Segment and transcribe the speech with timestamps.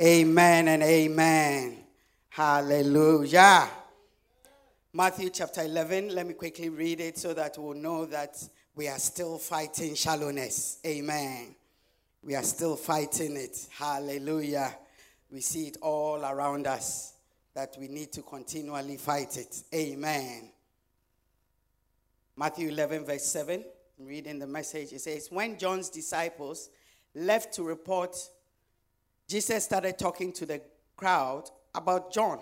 [0.00, 1.76] Amen and amen.
[2.30, 3.68] Hallelujah.
[4.94, 6.14] Matthew chapter 11.
[6.14, 8.42] Let me quickly read it so that we'll know that
[8.74, 10.78] we are still fighting shallowness.
[10.86, 11.54] Amen.
[12.22, 13.66] We are still fighting it.
[13.76, 14.74] Hallelujah.
[15.30, 17.12] We see it all around us
[17.52, 19.54] that we need to continually fight it.
[19.74, 20.50] Amen.
[22.38, 23.62] Matthew 11, verse 7,
[23.98, 26.70] reading the message, it says, When John's disciples
[27.14, 28.16] left to report,
[29.30, 30.60] Jesus started talking to the
[30.96, 32.40] crowd about John.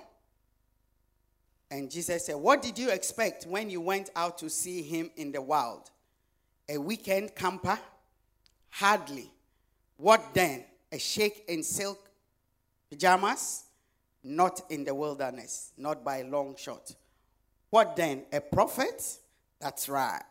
[1.71, 5.31] And Jesus said, What did you expect when you went out to see him in
[5.31, 5.91] the wild?
[6.67, 7.79] A weekend camper?
[8.71, 9.31] Hardly.
[9.99, 10.65] What then?
[10.91, 12.09] A sheik in silk
[12.89, 13.65] pajamas?
[14.25, 16.95] Not in the wilderness, not by long shot.
[17.69, 18.23] What then?
[18.33, 19.19] A prophet?
[19.61, 20.23] That's right.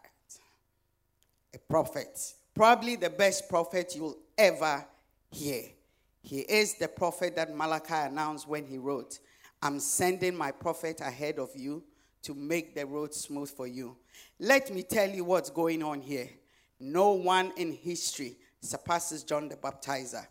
[1.53, 2.33] A prophet.
[2.55, 4.83] Probably the best prophet you'll ever
[5.29, 5.65] hear.
[6.27, 9.19] He is the prophet that Malachi announced when he wrote,
[9.61, 11.85] I'm sending my prophet ahead of you
[12.23, 13.95] to make the road smooth for you.
[14.37, 16.29] Let me tell you what's going on here.
[16.81, 20.27] No one in history surpasses John the Baptizer,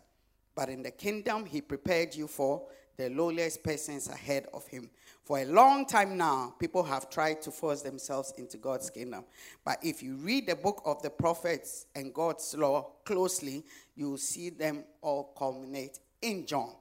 [0.53, 4.91] but in the kingdom he prepared you for the lowliest persons ahead of him.
[5.27, 9.25] For a long time now, people have tried to force themselves into God's kingdom.
[9.65, 13.65] But if you read the book of the prophets and God's law closely,
[13.97, 16.71] you will see them all culminate in John,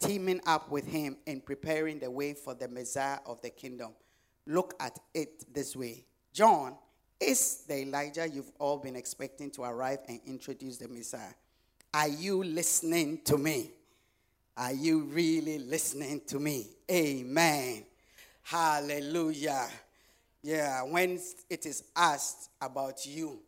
[0.00, 3.90] teaming up with him in preparing the way for the Messiah of the kingdom.
[4.46, 6.76] Look at it this way John
[7.20, 11.34] is the Elijah you've all been expecting to arrive and introduce the Messiah.
[11.92, 13.72] Are you listening to me?
[14.56, 16.68] Are you really listening to me?
[16.90, 17.84] Amen.
[18.42, 19.68] Hallelujah.
[20.42, 21.18] Yeah, when
[21.50, 23.40] it is asked about you.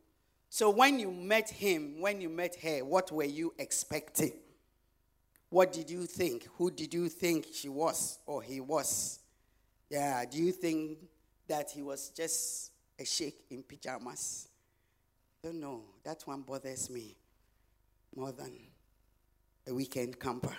[0.48, 4.32] So when you met him, when you met her, what were you expecting?
[5.50, 6.48] What did you think?
[6.56, 9.20] Who did you think she was or he was?
[9.90, 10.98] Yeah, do you think
[11.46, 14.48] that he was just a sheik in pajamas?
[15.42, 15.82] Don't know.
[16.02, 17.16] That one bothers me
[18.16, 18.52] more than
[19.68, 20.56] a weekend camper.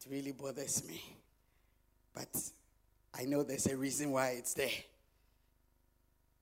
[0.00, 1.02] It really bothers me.
[2.14, 2.28] But
[3.18, 4.68] I know there's a reason why it's there.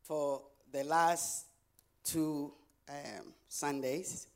[0.02, 0.42] For
[0.72, 1.46] the last
[2.04, 2.52] two
[2.88, 4.28] um, Sundays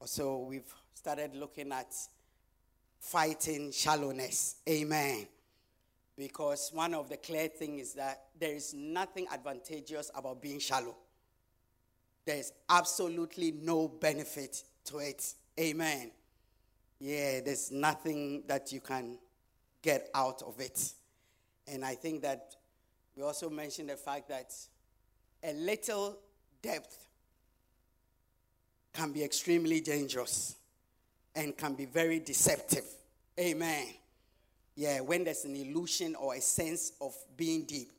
[0.00, 1.94] or so, we've started looking at
[2.98, 4.56] fighting shallowness.
[4.68, 5.26] Amen.
[6.16, 10.96] Because one of the clear things is that there is nothing advantageous about being shallow.
[12.24, 15.34] There is absolutely no benefit to it.
[15.58, 16.10] Amen
[17.02, 19.18] yeah, there's nothing that you can
[19.82, 20.92] get out of it.
[21.66, 22.54] And I think that
[23.16, 24.54] we also mentioned the fact that
[25.42, 26.16] a little
[26.62, 27.08] depth
[28.92, 30.54] can be extremely dangerous
[31.34, 32.84] and can be very deceptive.
[33.36, 33.88] Amen.
[34.76, 37.90] Yeah, when there's an illusion or a sense of being deep.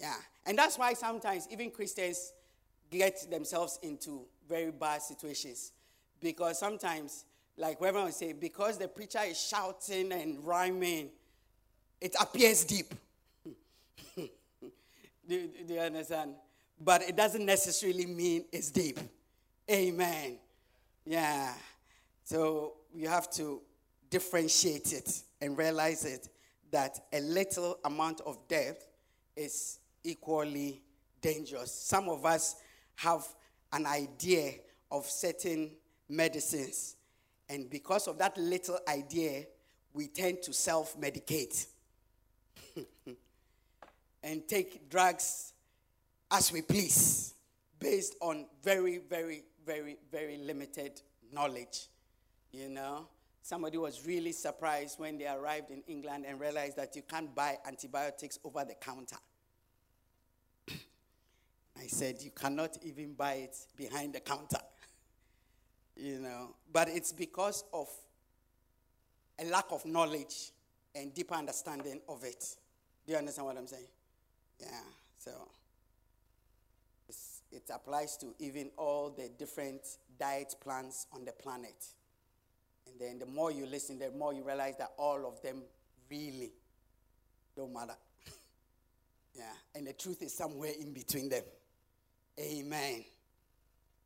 [0.00, 0.14] Yeah.
[0.46, 2.32] And that's why sometimes even Christians
[2.90, 5.72] get themselves into very bad situations.
[6.22, 11.10] Because sometimes like whoever will say, because the preacher is shouting and rhyming,
[12.00, 12.94] it appears deep.
[14.16, 14.28] do,
[15.28, 16.34] do you understand?
[16.78, 18.98] But it doesn't necessarily mean it's deep.
[19.70, 20.38] Amen.
[21.06, 21.54] Yeah.
[22.24, 23.62] So you have to
[24.10, 26.28] differentiate it and realize it
[26.70, 28.86] that a little amount of depth
[29.34, 30.82] is equally
[31.20, 31.72] dangerous.
[31.72, 32.56] Some of us
[32.96, 33.26] have
[33.72, 34.52] an idea
[34.90, 35.70] of certain
[36.08, 36.96] medicines
[37.48, 39.44] and because of that little idea,
[39.92, 41.66] we tend to self medicate
[44.22, 45.52] and take drugs
[46.30, 47.34] as we please
[47.78, 51.00] based on very, very, very, very limited
[51.32, 51.86] knowledge.
[52.50, 53.06] You know,
[53.42, 57.58] somebody was really surprised when they arrived in England and realized that you can't buy
[57.66, 59.16] antibiotics over the counter.
[61.78, 64.58] I said, You cannot even buy it behind the counter
[65.96, 66.54] you know.
[66.72, 67.88] But it's because of
[69.38, 70.52] a lack of knowledge
[70.94, 72.44] and deeper understanding of it.
[73.06, 73.88] Do you understand what I'm saying?
[74.60, 74.82] Yeah.
[75.18, 75.30] So
[77.52, 79.82] it applies to even all the different
[80.18, 81.86] diet plans on the planet.
[82.86, 85.62] And then the more you listen, the more you realize that all of them
[86.10, 86.52] really
[87.56, 87.96] don't matter.
[89.34, 89.52] yeah.
[89.74, 91.42] And the truth is somewhere in between them.
[92.38, 93.04] Amen.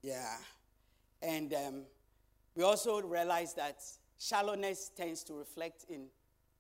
[0.02, 0.36] Yeah.
[1.22, 1.82] And um,
[2.55, 3.82] we also realize that
[4.19, 6.06] shallowness tends to reflect in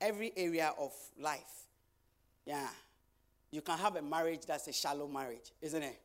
[0.00, 1.66] every area of life.
[2.46, 2.68] Yeah.
[3.50, 6.00] You can have a marriage that's a shallow marriage, isn't it?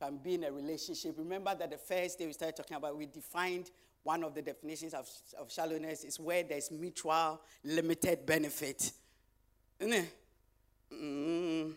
[0.00, 1.14] can be in a relationship.
[1.18, 3.70] Remember that the first day we started talking about, we defined
[4.02, 5.08] one of the definitions of,
[5.38, 8.92] of shallowness is where there's mutual limited benefit.
[9.80, 10.14] Isn't it?
[10.92, 11.72] Mm,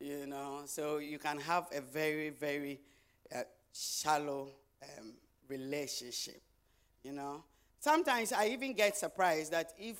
[0.00, 2.80] you know, so you can have a very, very
[3.34, 3.40] uh,
[3.72, 4.50] shallow
[4.98, 5.12] um,
[5.48, 6.42] relationship.
[7.02, 7.44] You know,
[7.78, 9.96] sometimes I even get surprised that if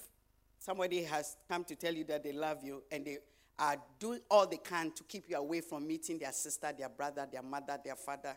[0.58, 3.18] somebody has come to tell you that they love you and they
[3.58, 7.26] are doing all they can to keep you away from meeting their sister, their brother,
[7.30, 8.36] their mother, their father,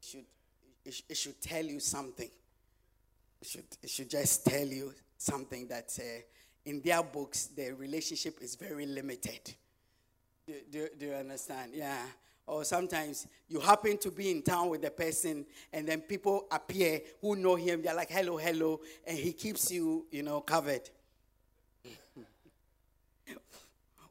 [0.00, 0.24] it should,
[1.08, 2.30] it should tell you something.
[3.40, 6.22] It should, it should just tell you something that uh,
[6.64, 9.54] in their books, the relationship is very limited.
[10.46, 11.72] Do, do, do you understand?
[11.74, 12.02] Yeah.
[12.46, 17.00] Or sometimes you happen to be in town with the person, and then people appear
[17.20, 17.82] who know him.
[17.82, 20.90] They're like, hello, hello, and he keeps you, you know, covered.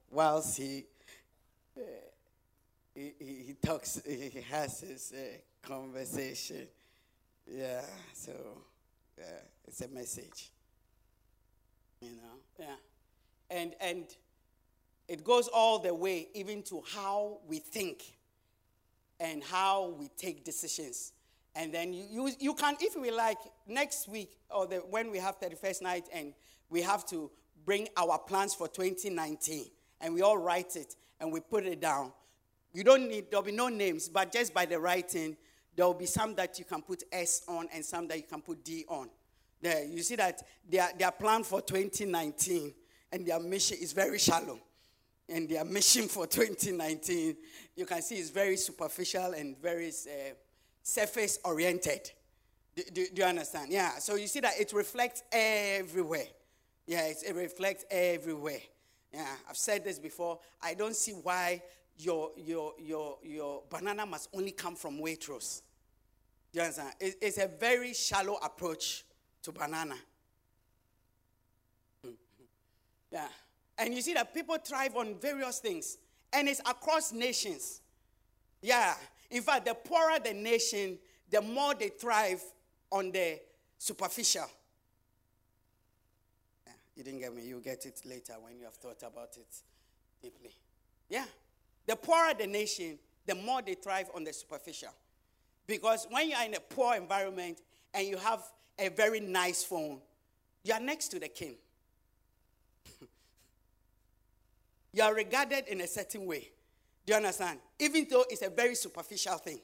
[0.10, 0.86] Whilst he,
[1.78, 1.82] uh,
[2.96, 6.68] he, he, talks, he has his uh, conversation.
[7.46, 7.82] Yeah,
[8.14, 8.32] so
[9.68, 10.52] it's a message.
[12.02, 12.76] You know, yeah.
[13.50, 14.06] And, and
[15.08, 18.04] it goes all the way even to how we think
[19.20, 21.14] and how we take decisions.
[21.56, 23.38] And then you, you, you can, if we like,
[23.68, 26.34] next week or the, when we have 31st night and
[26.70, 27.30] we have to
[27.66, 29.66] bring our plans for 2019
[30.02, 32.12] and we all write it and we put it down.
[32.74, 35.36] You don't need, there'll be no names, but just by the writing,
[35.76, 38.64] there'll be some that you can put S on and some that you can put
[38.64, 39.10] D on.
[39.62, 42.74] There, you see that their, their plan for 2019
[43.12, 44.60] and their mission is very shallow.
[45.30, 47.36] And their mission for 2019,
[47.76, 50.34] you can see, is very superficial and very uh,
[50.82, 52.12] surface oriented.
[52.76, 53.72] Do, do, do, you understand?
[53.72, 53.98] Yeah.
[54.00, 56.28] So you see that it reflects everywhere.
[56.88, 58.62] Yeah, it reflects everywhere.
[59.14, 60.40] Yeah, I've said this before.
[60.62, 61.62] I don't see why
[61.98, 65.62] your your your your banana must only come from Waitrose.
[66.52, 66.94] Do you understand?
[67.00, 69.06] It, it's a very shallow approach
[69.44, 69.96] to banana.
[73.12, 73.28] Yeah.
[73.80, 75.98] And you see that people thrive on various things,
[76.34, 77.82] and it's across nations.
[78.62, 78.94] Yeah.
[79.32, 80.98] In fact, the poorer the nation,
[81.30, 82.44] the more they thrive
[82.92, 83.40] on the
[83.78, 84.48] superficial.
[86.68, 87.44] Yeah, you didn't get me.
[87.44, 89.48] You'll get it later when you have thought about it
[90.22, 90.52] deeply.
[91.08, 91.26] Yeah.
[91.86, 94.94] The poorer the nation, the more they thrive on the superficial.
[95.66, 97.62] Because when you're in a poor environment
[97.94, 98.42] and you have
[98.78, 100.00] a very nice phone,
[100.64, 101.56] you are next to the king.
[104.94, 106.50] You are regarded in a certain way.
[107.06, 107.60] Do you understand?
[107.80, 109.60] Even though it's a very superficial thing.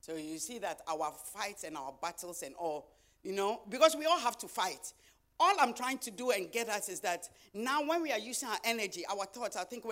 [0.00, 2.86] So you see that our fights and our battles and all,
[3.24, 4.92] you know, because we all have to fight.
[5.38, 8.48] All I'm trying to do and get us is that now when we are using
[8.48, 9.84] our energy, our thoughts, I think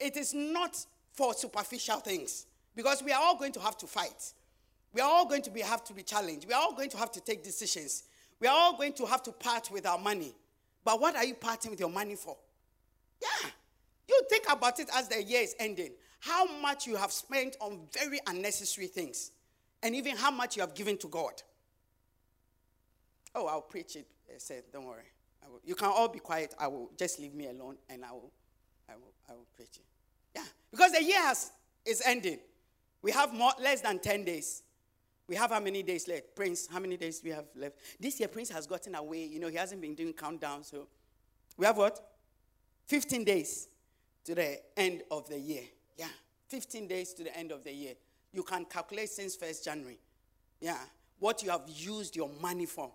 [0.00, 0.76] it is not
[1.12, 4.32] for superficial things because we are all going to have to fight.
[4.92, 6.48] We are all going to be, have to be challenged.
[6.48, 8.02] We are all going to have to take decisions.
[8.40, 10.34] We are all going to have to part with our money.
[10.84, 12.36] But what are you parting with your money for?
[13.22, 13.50] Yeah.
[14.08, 15.92] You think about it as the year is ending.
[16.20, 19.30] How much you have spent on very unnecessary things,
[19.82, 21.42] and even how much you have given to God.
[23.34, 24.06] Oh, I'll preach it.
[24.28, 25.04] I said, don't worry.
[25.64, 26.54] You can all be quiet.
[26.58, 28.32] I will just leave me alone, and I will,
[28.88, 29.84] I will, I will preach it.
[30.34, 31.50] Yeah, because the year has,
[31.84, 32.38] is ending.
[33.02, 34.62] We have more, less than 10 days.
[35.30, 36.34] We have how many days left?
[36.34, 37.76] Prince, how many days we have left?
[38.00, 39.26] This year, Prince has gotten away.
[39.26, 40.64] You know, he hasn't been doing countdown.
[40.64, 40.88] So
[41.56, 42.00] we have what?
[42.88, 43.68] 15 days
[44.24, 45.62] to the end of the year.
[45.96, 46.08] Yeah,
[46.48, 47.92] 15 days to the end of the year.
[48.32, 50.00] You can calculate since 1st January.
[50.60, 50.78] Yeah,
[51.20, 52.90] what you have used your money for.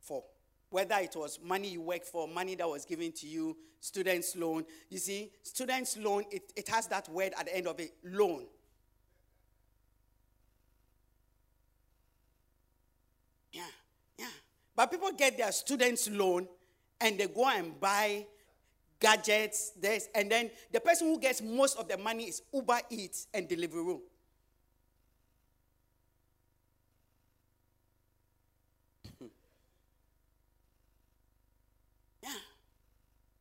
[0.00, 0.24] For
[0.70, 4.64] whether it was money you worked for, money that was given to you, student's loan.
[4.88, 8.46] You see, student's loan, it, it has that word at the end of it loan.
[13.52, 13.62] Yeah,
[14.18, 14.26] yeah.
[14.76, 16.48] But people get their students' loan
[17.00, 18.26] and they go and buy
[19.00, 23.26] gadgets, this, and then the person who gets most of the money is Uber Eats
[23.32, 24.00] and Deliveroo.
[29.18, 29.26] Hmm.
[32.22, 32.28] yeah.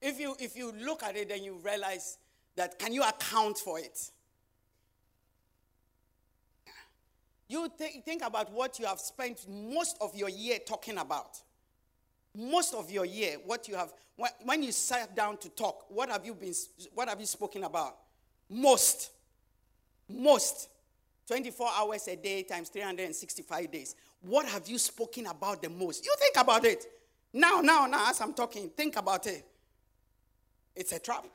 [0.01, 2.17] If you if you look at it, then you realize
[2.55, 4.11] that can you account for it?
[7.49, 11.41] You th- think about what you have spent most of your year talking about.
[12.35, 16.09] Most of your year, what you have, when, when you sat down to talk, what
[16.09, 16.53] have you been,
[16.93, 17.95] what have you spoken about?
[18.47, 19.11] Most.
[20.07, 20.69] Most.
[21.27, 23.95] 24 hours a day times 365 days.
[24.21, 26.05] What have you spoken about the most?
[26.05, 26.85] You think about it.
[27.33, 29.43] Now, now, now, as I'm talking, think about it.
[30.75, 31.25] It's a trap.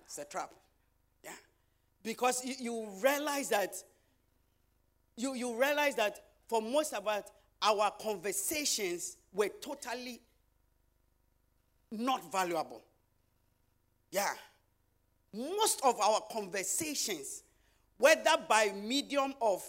[0.00, 0.50] It's a trap.
[1.22, 1.30] Yeah.
[2.02, 3.74] Because you, you realize that
[5.16, 7.24] you, you realize that for most of us,
[7.62, 10.20] our conversations were totally
[11.90, 12.82] not valuable.
[14.10, 14.32] Yeah.
[15.32, 17.42] Most of our conversations,
[17.98, 19.62] whether by medium of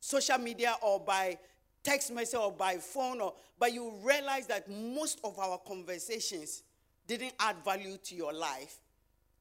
[0.00, 1.38] social media or by
[1.82, 6.62] text message or by phone, or, but you realize that most of our conversations
[7.06, 8.78] didn't add value to your life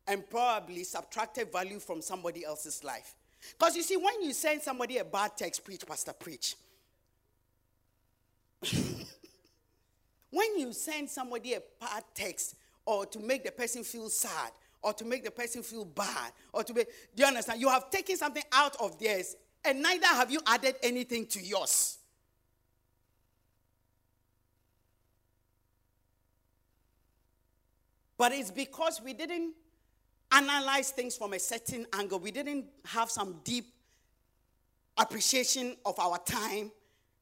[0.07, 3.15] and probably subtracted value from somebody else's life.
[3.51, 6.55] Because you see, when you send somebody a bad text, preach, Pastor, preach.
[10.29, 14.93] when you send somebody a bad text or to make the person feel sad or
[14.93, 16.83] to make the person feel bad or to be,
[17.15, 17.61] do you understand?
[17.61, 19.35] You have taken something out of theirs
[19.65, 21.97] and neither have you added anything to yours.
[28.17, 29.53] But it's because we didn't
[30.33, 32.19] analyze things from a certain angle.
[32.19, 33.65] We didn't have some deep
[34.97, 36.71] appreciation of our time.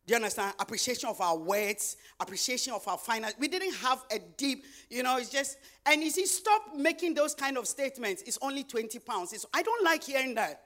[0.08, 0.56] Do you understand?
[0.60, 3.36] Appreciation of our words, appreciation of our finance.
[3.38, 7.36] We didn't have a deep, you know, it's just, and you see, stop making those
[7.36, 8.24] kind of statements.
[8.24, 9.32] It's only 20 pounds.
[9.32, 10.64] It's, I don't like hearing that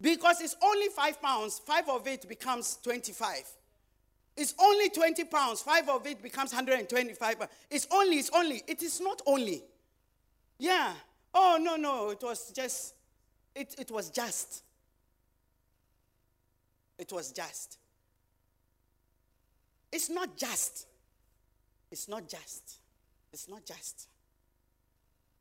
[0.00, 1.58] because it's only five pounds.
[1.58, 3.42] Five of it becomes 25.
[4.36, 5.62] It's only 20 pounds.
[5.62, 7.48] Five of it becomes 125.
[7.70, 8.62] It's only, it's only.
[8.68, 9.64] It is not only.
[10.58, 10.92] Yeah.
[11.34, 12.10] Oh, no, no.
[12.10, 12.94] It was just,
[13.54, 14.62] it, it was just.
[16.98, 17.78] It was just.
[19.92, 20.86] It's not just.
[21.90, 22.78] It's not just.
[23.32, 24.08] It's not just.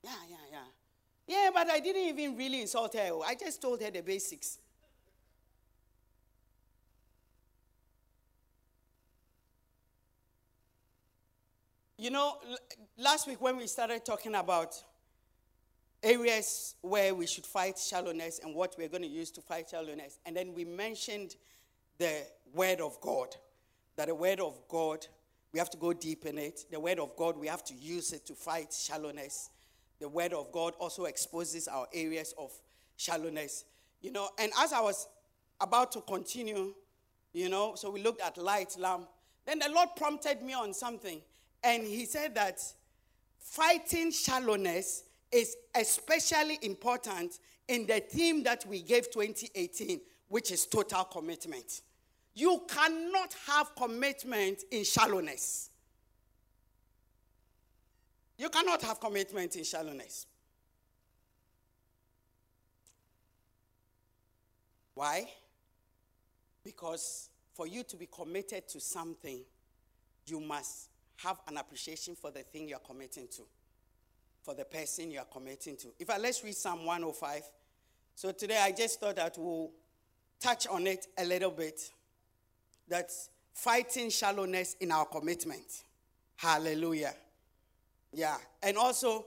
[0.04, 0.68] Yeah, yeah, yeah.
[1.28, 3.12] Yeah, but I didn't even really insult her.
[3.26, 4.60] I just told her the basics.
[11.98, 12.38] You know,
[12.98, 14.76] last week when we started talking about
[16.04, 20.20] areas where we should fight shallowness and what we're going to use to fight shallowness,
[20.26, 21.36] and then we mentioned
[21.98, 23.36] the Word of God.
[23.96, 25.06] That the Word of God,
[25.52, 26.66] we have to go deep in it.
[26.72, 29.50] The Word of God, we have to use it to fight shallowness.
[30.00, 32.52] The Word of God also exposes our areas of
[32.96, 33.66] shallowness.
[34.02, 35.08] You know, and as I was
[35.60, 36.74] about to continue,
[37.34, 39.08] you know, so we looked at light, lamp.
[39.46, 41.22] Then the Lord prompted me on something.
[41.64, 42.62] And he said that
[43.40, 51.04] fighting shallowness is especially important in the theme that we gave 2018, which is total
[51.04, 51.82] commitment.
[52.34, 55.70] You cannot have commitment in shallowness.
[58.38, 60.28] You cannot have commitment in shallowness.
[64.94, 65.28] Why?
[66.64, 69.42] Because for you to be committed to something,
[70.26, 73.42] you must have an appreciation for the thing you're committing to,
[74.48, 75.90] for the person you're committing to.
[76.00, 77.42] If I let's read Psalm 105.
[78.16, 79.72] So today I just thought that we'll
[80.40, 81.92] touch on it a little bit.
[82.88, 85.84] That's fighting shallowness in our commitment.
[86.38, 87.14] Hallelujah.
[88.14, 88.38] Yeah.
[88.64, 89.26] And also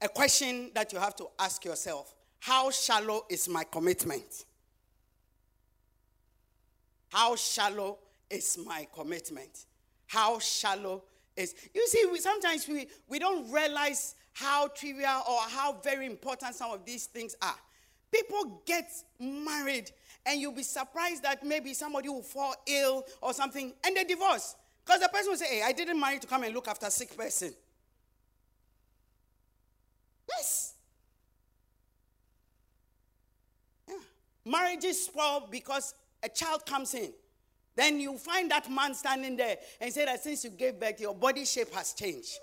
[0.00, 4.46] a question that you have to ask yourself how shallow is my commitment?
[7.10, 7.98] How shallow
[8.30, 9.66] is my commitment?
[10.10, 11.04] how shallow
[11.36, 11.54] is.
[11.72, 16.70] You see, we, sometimes we, we don't realize how trivial or how very important some
[16.70, 17.56] of these things are.
[18.10, 19.90] People get married,
[20.26, 24.56] and you'll be surprised that maybe somebody will fall ill or something, and they divorce.
[24.84, 26.90] Because the person will say, Hey, I didn't marry to come and look after a
[26.90, 27.52] sick person.
[30.28, 30.74] Yes.
[33.88, 33.94] Yeah.
[34.44, 37.12] Marriages spoil because a child comes in.
[37.76, 41.14] Then you find that man standing there and say that since you gave birth, your
[41.14, 42.38] body shape has changed.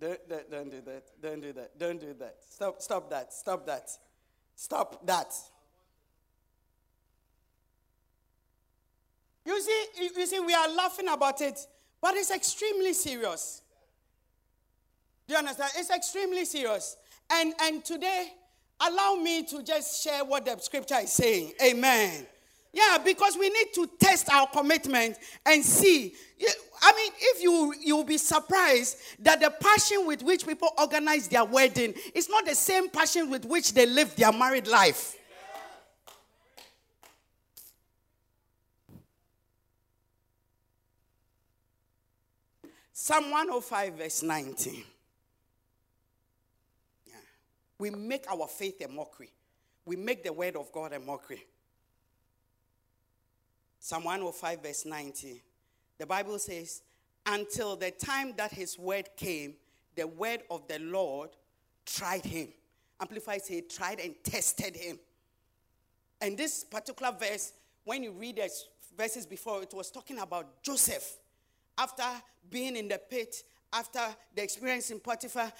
[0.00, 1.02] Don't, don't, don't do that.
[1.20, 1.78] Don't do that.
[1.78, 2.36] Don't do that.
[2.48, 3.32] Stop, stop that.
[3.32, 3.90] Stop that.
[4.56, 5.32] Stop that.
[9.46, 11.58] You see, you see, we are laughing about it,
[12.00, 13.62] but it's extremely serious.
[15.26, 15.70] Do you understand?
[15.76, 16.96] It's extremely serious.
[17.30, 18.32] And and today,
[18.80, 21.52] allow me to just share what the scripture is saying.
[21.62, 22.26] Amen.
[22.74, 25.16] Yeah, because we need to test our commitment
[25.46, 26.12] and see.
[26.82, 31.44] I mean, if you you'll be surprised that the passion with which people organize their
[31.44, 35.16] wedding is not the same passion with which they live their married life.
[42.92, 44.82] Psalm 105, verse 19.
[47.06, 47.14] Yeah.
[47.78, 49.30] We make our faith a mockery.
[49.84, 51.44] We make the word of God a mockery.
[53.84, 55.42] Psalm 105, verse 90.
[55.98, 56.80] The Bible says,
[57.26, 59.56] Until the time that his word came,
[59.94, 61.28] the word of the Lord
[61.84, 62.48] tried him.
[62.98, 64.98] Amplified say, tried and tested him.
[66.18, 67.52] And this particular verse,
[67.84, 68.48] when you read the
[68.96, 71.18] verses before, it was talking about Joseph.
[71.76, 72.04] After
[72.48, 73.36] being in the pit,
[73.70, 74.00] after
[74.34, 75.52] the experience in Potiphar,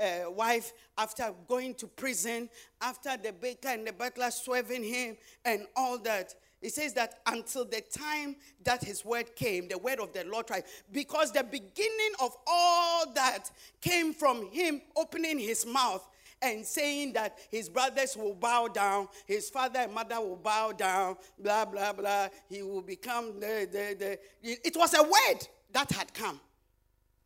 [0.00, 2.48] uh, wife, after going to prison,
[2.80, 6.34] after the baker and the butler swerving him, and all that.
[6.60, 10.46] He says that until the time that his word came, the word of the Lord
[10.46, 16.06] tried, because the beginning of all that came from him opening his mouth
[16.42, 21.16] and saying that his brothers will bow down, his father and mother will bow down,
[21.38, 22.28] blah, blah, blah.
[22.48, 24.18] He will become the, the, the.
[24.66, 26.40] It was a word that had come.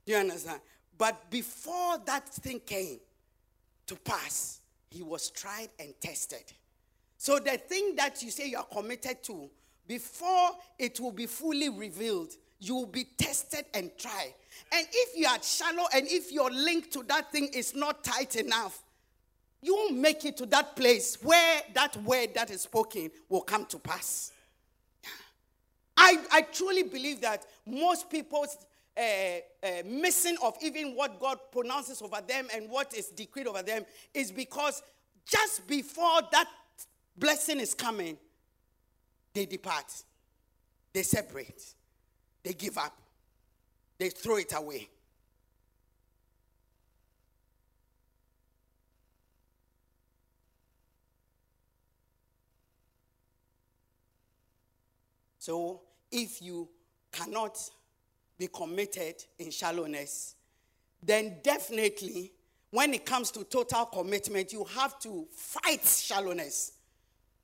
[0.06, 0.60] Do you understand?
[0.96, 3.00] But before that thing came
[3.86, 4.60] to pass,
[4.90, 6.52] he was tried and tested.
[7.20, 9.50] So the thing that you say you are committed to,
[9.86, 14.32] before it will be fully revealed, you will be tested and tried.
[14.72, 18.36] And if you are shallow and if your link to that thing is not tight
[18.36, 18.82] enough,
[19.60, 23.66] you won't make it to that place where that word that is spoken will come
[23.66, 24.32] to pass.
[25.98, 28.56] I, I truly believe that most people's
[28.96, 29.02] uh,
[29.62, 33.84] uh, missing of even what God pronounces over them and what is decreed over them
[34.14, 34.82] is because
[35.26, 36.48] just before that
[37.20, 38.16] blessing is coming,
[39.34, 39.92] they depart,
[40.92, 41.62] they separate,
[42.42, 42.96] they give up,
[43.98, 44.88] they throw it away.
[55.38, 56.68] So if you
[57.12, 57.58] cannot
[58.38, 60.34] be committed in shallowness,
[61.02, 62.32] then definitely
[62.70, 66.72] when it comes to total commitment, you have to fight shallowness.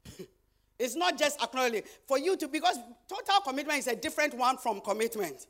[0.79, 4.81] it's not just acknowledging for you to, because total commitment is a different one from
[4.81, 5.47] commitment.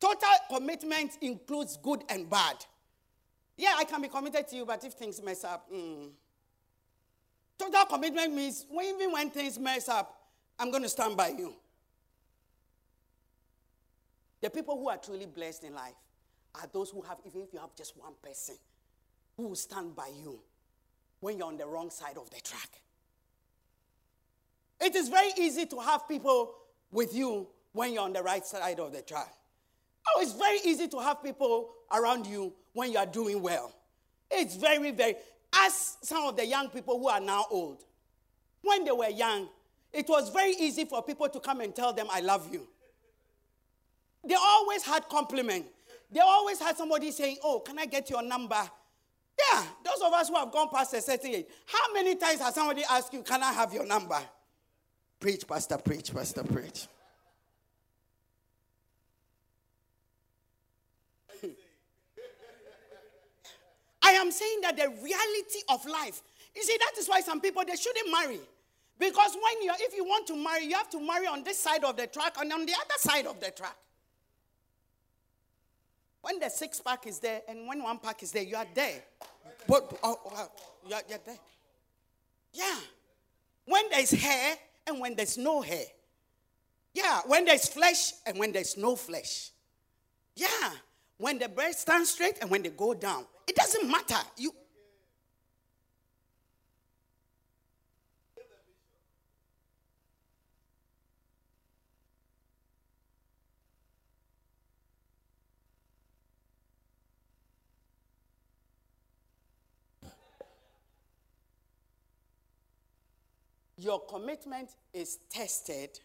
[0.00, 2.56] Total commitment includes good and bad.
[3.56, 6.08] Yeah, I can be committed to you, but if things mess up, mm.
[7.58, 10.16] total commitment means even when things mess up,
[10.58, 11.54] I'm going to stand by you.
[14.40, 15.94] The people who are truly blessed in life
[16.54, 18.56] are those who have, even if you have just one person,
[19.36, 20.40] who will stand by you
[21.20, 22.80] when you're on the wrong side of the track.
[24.80, 26.54] It is very easy to have people
[26.90, 29.32] with you when you're on the right side of the track.
[30.08, 33.72] Oh, it's very easy to have people around you when you are doing well.
[34.30, 35.16] It's very, very.
[35.54, 37.84] As some of the young people who are now old,
[38.62, 39.48] when they were young,
[39.92, 42.66] it was very easy for people to come and tell them, I love you.
[44.24, 45.66] They always had compliment.
[46.10, 48.60] They always had somebody saying, Oh, can I get your number?
[49.52, 51.46] Yeah, those of us who have gone past a certain age.
[51.66, 54.20] How many times has somebody asked you, Can I have your number?
[55.20, 56.88] Preach, Pastor, preach, Pastor, preach.
[64.02, 66.22] I am saying that the reality of life,
[66.56, 68.40] you see, that is why some people they shouldn't marry.
[68.98, 71.84] Because when you if you want to marry, you have to marry on this side
[71.84, 73.76] of the track and on the other side of the track.
[76.22, 79.02] When the six pack is there and when one pack is there, you are there.
[79.66, 80.50] But oh, oh,
[80.86, 81.38] you're, you're there.
[82.52, 82.76] Yeah.
[83.66, 84.56] When there's hair
[84.86, 85.84] and when there's no hair.
[86.94, 87.20] Yeah.
[87.26, 89.50] When there's flesh and when there's no flesh.
[90.34, 90.70] Yeah.
[91.18, 93.26] When the breasts stand straight and when they go down.
[93.46, 94.18] It doesn't matter.
[94.36, 94.52] You
[113.80, 115.98] Your commitment is tested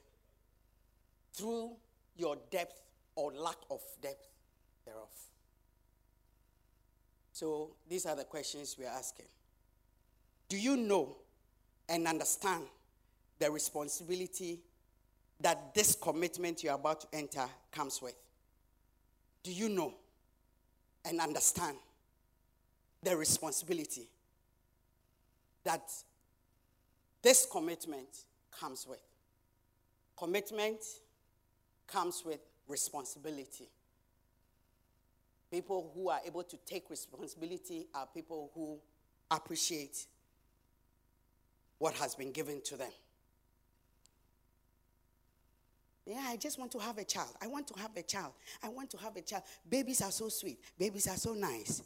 [1.33, 1.71] through
[2.15, 2.81] your depth
[3.15, 4.29] or lack of depth
[4.85, 5.09] thereof.
[7.33, 9.25] So these are the questions we're asking.
[10.47, 11.17] Do you know
[11.89, 12.63] and understand
[13.39, 14.61] the responsibility
[15.41, 18.15] that this commitment you're about to enter comes with?
[19.43, 19.93] Do you know
[21.03, 21.75] and understand
[23.03, 24.07] the responsibility
[25.65, 25.91] that
[27.25, 28.07] this commitment
[28.51, 29.01] comes with.
[30.15, 30.77] Commitment
[31.87, 33.67] comes with responsibility.
[35.49, 38.77] People who are able to take responsibility are people who
[39.31, 40.05] appreciate
[41.79, 42.91] what has been given to them.
[46.05, 47.31] Yeah, I just want to have a child.
[47.41, 48.33] I want to have a child.
[48.61, 49.41] I want to have a child.
[49.67, 50.59] Babies are so sweet.
[50.77, 51.81] Babies are so nice.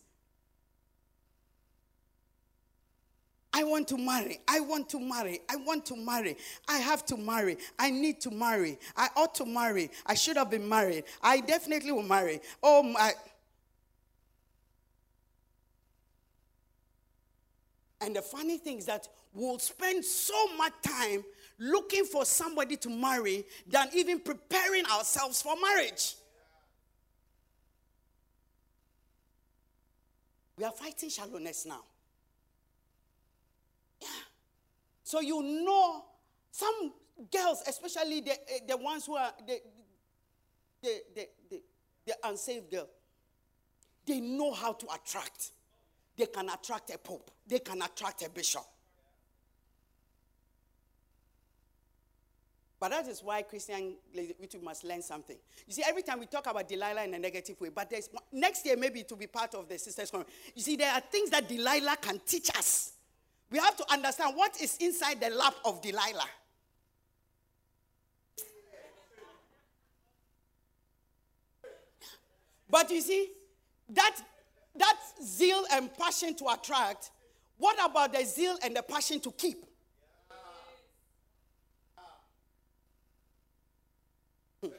[3.59, 4.39] I want to marry.
[4.47, 5.41] I want to marry.
[5.49, 6.37] I want to marry.
[6.69, 7.57] I have to marry.
[7.77, 8.79] I need to marry.
[8.95, 9.91] I ought to marry.
[10.05, 11.03] I should have been married.
[11.21, 12.39] I definitely will marry.
[12.63, 13.11] Oh my.
[17.99, 21.25] And the funny thing is that we'll spend so much time
[21.57, 26.15] looking for somebody to marry than even preparing ourselves for marriage.
[30.55, 31.83] We are fighting shallowness now.
[34.01, 34.07] Yeah.
[35.09, 36.05] So you know,
[36.51, 36.93] some
[37.31, 39.59] girls, especially the, eh, the ones who are the,
[40.83, 41.61] the, the, the,
[42.05, 42.87] the unsaved girl,
[44.05, 45.49] they know how to attract.
[46.15, 47.31] They can attract a pope.
[47.47, 48.61] They can attract a bishop.
[52.79, 55.37] But that is why Christian we must learn something.
[55.65, 57.91] You see, every time we talk about Delilah in a negative way, but
[58.31, 60.35] next year maybe to be part of the sisters' conference.
[60.53, 62.93] You see, there are things that Delilah can teach us.
[63.51, 66.27] We have to understand what is inside the lap of Delilah.
[72.69, 73.29] But you see,
[73.89, 74.15] that
[74.75, 77.09] that zeal and passion to attract,
[77.57, 79.65] what about the zeal and the passion to keep?
[84.61, 84.69] Hmm.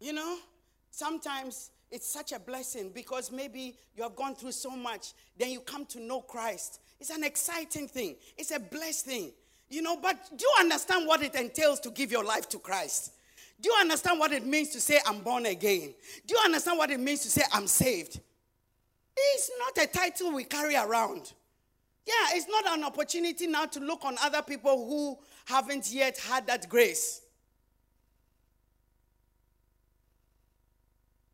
[0.00, 0.38] You know,
[0.98, 5.60] sometimes it's such a blessing because maybe you have gone through so much, then you
[5.60, 6.80] come to know Christ.
[7.00, 9.32] It's an exciting thing, it's a blessed thing.
[9.70, 13.12] You know, but do you understand what it entails to give your life to Christ?
[13.60, 15.94] Do you understand what it means to say, I'm born again?
[16.26, 18.20] Do you understand what it means to say, I'm saved?
[19.16, 21.32] It's not a title we carry around.
[22.06, 26.46] Yeah, it's not an opportunity now to look on other people who haven't yet had
[26.46, 27.20] that grace.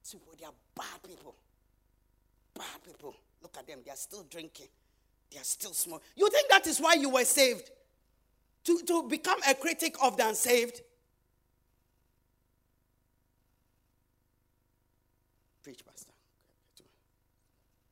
[0.02, 1.34] See, they are bad people.
[2.54, 3.14] Bad people.
[3.42, 3.80] Look at them.
[3.84, 4.68] They are still drinking.
[5.30, 6.06] They are still smoking.
[6.16, 7.70] You think that is why you were saved?
[8.64, 10.80] To, to become a critic of the unsaved?
[15.62, 16.12] Preach, Pastor.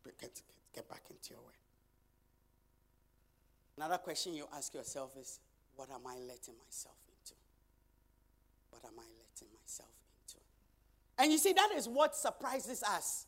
[0.04, 0.42] Get, get,
[0.74, 1.52] get back into your way.
[3.76, 5.40] Another question you ask yourself is
[5.76, 7.34] what am I letting myself into?
[8.70, 10.01] What am I letting myself?
[11.18, 13.26] And you see, that is what surprises us.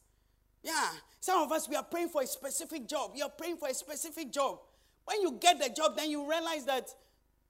[0.62, 0.88] Yeah,
[1.20, 3.12] some of us, we are praying for a specific job.
[3.14, 4.58] You're praying for a specific job.
[5.04, 6.88] When you get the job, then you realize that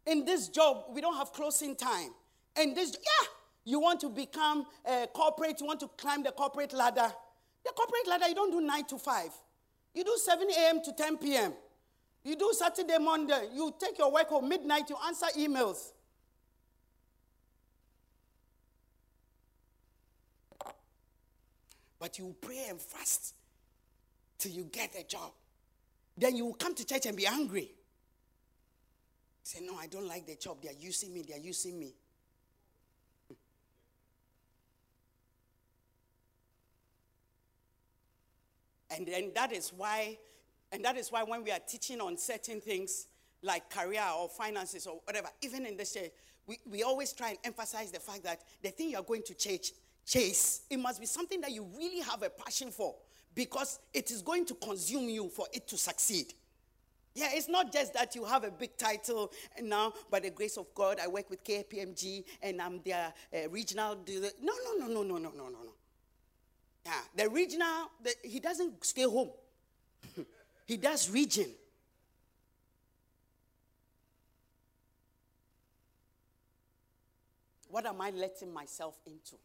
[0.07, 2.11] in this job, we don't have closing time.
[2.57, 3.29] And this, yeah,
[3.65, 7.13] you want to become a corporate, you want to climb the corporate ladder.
[7.65, 9.31] The corporate ladder, you don't do 9 to 5.
[9.95, 10.83] You do 7 a.m.
[10.83, 11.53] to 10 p.m.
[12.25, 13.49] You do Saturday, Monday.
[13.55, 15.93] You take your work home midnight, you answer emails.
[22.05, 23.35] But you pray and fast
[24.37, 25.33] till you get a job.
[26.19, 27.71] Then you will come to church and be angry.
[29.43, 30.59] Say, no, I don't like the job.
[30.63, 31.25] They are using me.
[31.27, 31.95] They are using me.
[38.91, 40.19] And then that is why,
[40.73, 43.07] and that is why when we are teaching on certain things
[43.41, 46.11] like career or finances or whatever, even in this church,
[46.47, 49.33] we, we always try and emphasize the fact that the thing you are going to
[49.33, 49.73] chase,
[50.05, 52.95] chase, it must be something that you really have a passion for
[53.35, 56.33] because it is going to consume you for it to succeed.
[57.15, 59.31] Yeah, it's not just that you have a big title
[59.63, 63.97] now, by the grace of God, I work with KPMG and I'm their uh, regional.
[64.43, 65.49] No, no, no, no, no, no, no, no.
[65.49, 65.73] No.
[66.85, 69.31] Yeah, the regional, the, he doesn't stay home,
[70.67, 71.47] he does region.
[77.71, 79.37] What am I letting myself into?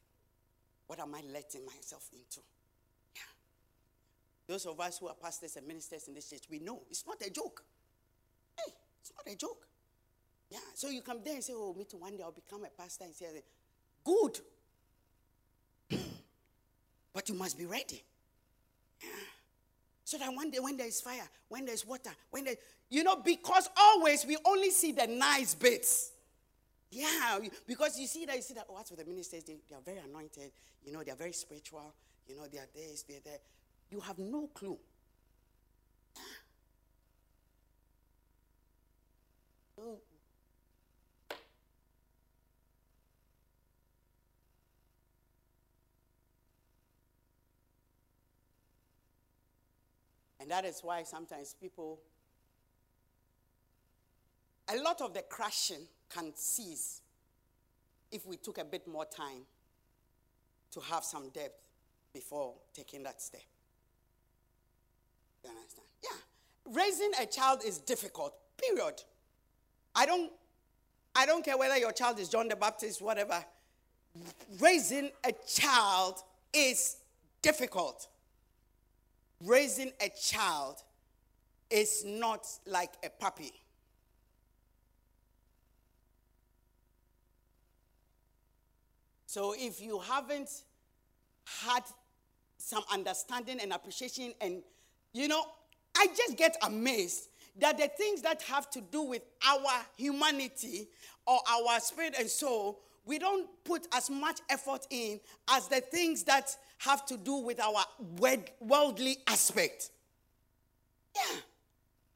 [0.90, 2.40] What am I letting myself into?
[4.48, 7.22] Those of us who are pastors and ministers in this church, we know it's not
[7.22, 7.64] a joke.
[8.58, 9.68] Hey, it's not a joke.
[10.50, 12.70] Yeah, so you come there and say, Oh, me too, one day I'll become a
[12.70, 13.28] pastor and say,
[14.04, 14.40] Good.
[17.14, 18.04] but you must be ready.
[19.04, 19.10] Yeah.
[20.06, 22.56] So that one day when there is fire, when there's water, when there,
[22.90, 26.14] you know, because always we only see the nice bits.
[26.92, 29.44] Yeah, because you see that, you see that, oh, what's with the ministers?
[29.44, 30.52] They, they are very anointed,
[30.84, 31.94] you know, they are very spiritual,
[32.28, 33.40] you know, they are this, they are there.
[33.92, 34.78] You have no clue.
[50.40, 52.00] And that is why sometimes people,
[54.68, 57.02] a lot of the crashing can cease
[58.12, 59.44] if we took a bit more time
[60.72, 61.60] to have some depth
[62.14, 63.42] before taking that step.
[65.44, 65.88] You understand?
[66.04, 66.74] Yeah.
[66.74, 69.02] Raising a child is difficult, period.
[69.96, 70.32] I don't
[71.16, 73.44] I don't care whether your child is John the Baptist, whatever.
[74.60, 76.16] Raising a child
[76.54, 76.98] is
[77.42, 78.08] difficult.
[79.44, 80.84] Raising a child
[81.70, 83.52] is not like a puppy.
[89.30, 90.50] So if you haven't
[91.62, 91.84] had
[92.58, 94.64] some understanding and appreciation, and
[95.14, 95.46] you know,
[95.96, 100.88] I just get amazed that the things that have to do with our humanity
[101.28, 106.24] or our spirit and soul, we don't put as much effort in as the things
[106.24, 107.86] that have to do with our
[108.60, 109.92] worldly aspect.
[111.16, 111.38] Yeah.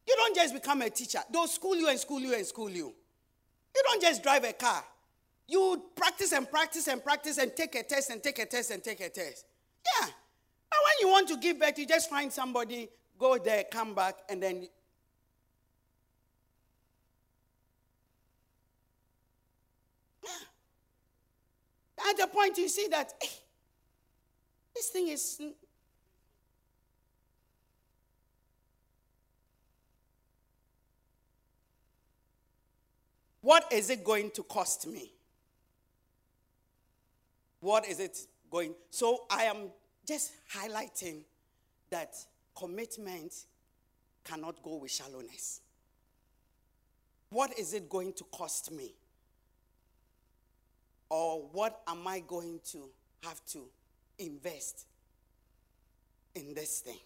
[0.07, 1.19] You don't just become a teacher.
[1.31, 2.91] They'll school you and school you and school you.
[3.75, 4.83] You don't just drive a car.
[5.47, 8.83] You practice and practice and practice and take a test and take a test and
[8.83, 9.45] take a test.
[9.85, 10.07] Yeah.
[10.69, 14.15] But when you want to give birth, you just find somebody, go there, come back,
[14.29, 14.67] and then.
[20.23, 20.31] Yeah.
[22.09, 23.29] At the point you see that hey,
[24.73, 25.41] this thing is
[33.43, 35.11] What is it going to cost me?
[37.63, 38.17] What is it
[38.51, 38.75] going?
[38.89, 39.69] So I am
[40.05, 41.21] just highlighting
[41.91, 42.13] that
[42.53, 43.33] commitment
[44.25, 45.61] cannot go with shallowness.
[47.29, 48.93] What is it going to cost me?
[51.09, 52.89] Or what am I going to
[53.23, 53.63] have to
[54.19, 54.85] invest
[56.35, 56.99] in this thing?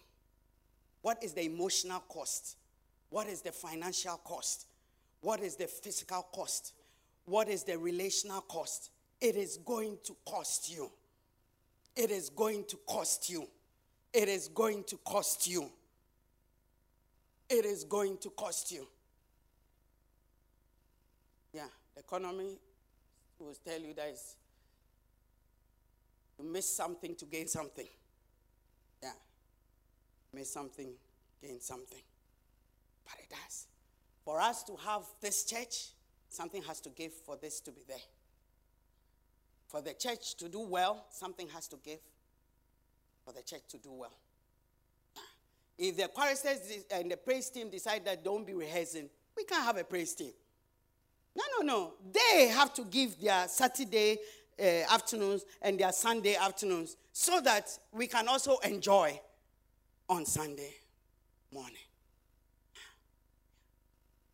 [1.02, 2.56] What is the emotional cost?
[3.10, 4.66] What is the financial cost?
[5.20, 6.72] What is the physical cost?
[7.26, 8.90] What is the relational cost?
[9.20, 10.90] It is going to cost you.
[11.96, 13.48] It is going to cost you.
[14.12, 15.70] It is going to cost you.
[17.50, 18.86] It is going to cost you.
[21.52, 22.58] Yeah, the economy
[23.38, 24.36] will tell you that is
[26.38, 27.88] you miss something to gain something.
[29.02, 29.12] Yeah.
[30.32, 30.90] Miss something,
[31.42, 32.02] gain something.
[33.04, 33.66] But it does.
[34.24, 35.88] For us to have this church,
[36.28, 37.96] something has to give for this to be there.
[39.68, 42.00] For the church to do well, something has to give
[43.24, 44.14] for the church to do well.
[45.76, 49.76] If the choristers and the praise team decide that don't be rehearsing, we can't have
[49.76, 50.32] a praise team.
[51.36, 51.92] No, no, no.
[52.12, 54.18] They have to give their Saturday
[54.58, 59.20] uh, afternoons and their Sunday afternoons so that we can also enjoy
[60.08, 60.74] on Sunday
[61.52, 61.76] morning.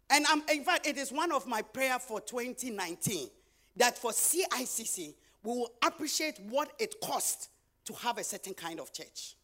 [0.08, 3.28] And I'm, in fact, it is one of my prayer for 2019
[3.76, 7.48] that for CICC, we will appreciate what it costs
[7.84, 9.36] to have a certain kind of church.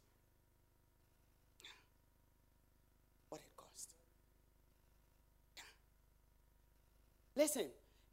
[3.29, 3.95] What it costs.
[7.37, 7.67] Listen,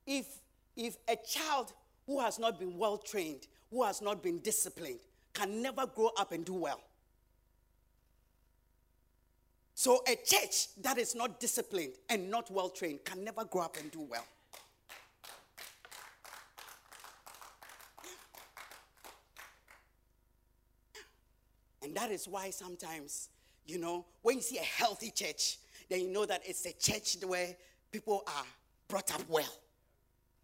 [0.06, 0.28] if,
[0.76, 1.72] if a child
[2.06, 5.00] who has not been well trained, who has not been disciplined,
[5.34, 6.82] can never grow up and do well,
[9.80, 13.78] so a church that is not disciplined and not well trained can never grow up
[13.78, 14.26] and do well.
[21.88, 23.30] And that is why sometimes,
[23.66, 25.58] you know, when you see a healthy church,
[25.90, 27.56] then you know that it's a church where
[27.90, 28.44] people are
[28.90, 29.56] brought up well.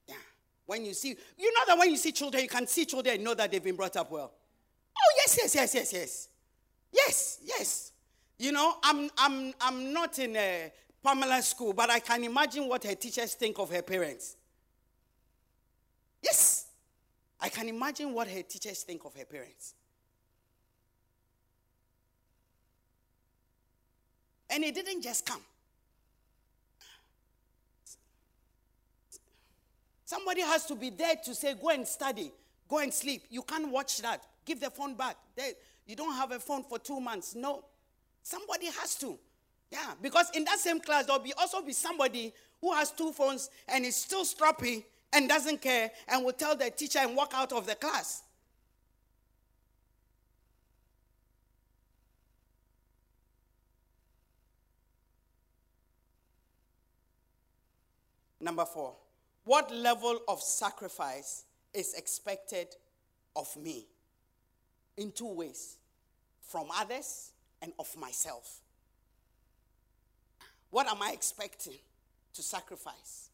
[0.08, 0.16] Yeah.
[0.66, 3.26] When you see, you know that when you see children, you can see children and
[3.26, 4.32] know that they've been brought up well.
[4.98, 6.30] Oh, yes, yes, yes, yes, yes.
[6.94, 7.92] Yes, yes.
[8.40, 10.72] You know, I'm, I'm, I'm not in a
[11.04, 14.38] Pamela school, but I can imagine what her teachers think of her parents.
[16.24, 16.68] Yes,
[17.38, 19.74] I can imagine what her teachers think of her parents.
[24.54, 25.42] And it didn't just come.
[30.06, 32.32] Somebody has to be there to say, go and study,
[32.70, 33.24] go and sleep.
[33.32, 34.22] You can't watch that.
[34.46, 35.18] Give the phone back.
[35.88, 37.34] You don't have a phone for two months.
[37.34, 37.64] No.
[38.22, 39.18] Somebody has to.
[39.72, 43.50] Yeah, because in that same class, there'll be also be somebody who has two phones
[43.68, 47.52] and is still stroppy and doesn't care and will tell the teacher and walk out
[47.52, 48.22] of the class.
[58.44, 58.94] Number four,
[59.46, 62.68] what level of sacrifice is expected
[63.38, 63.88] of me?
[64.98, 65.78] In two ways
[66.42, 68.60] from others and of myself.
[70.70, 71.78] What am I expecting
[72.34, 73.30] to sacrifice?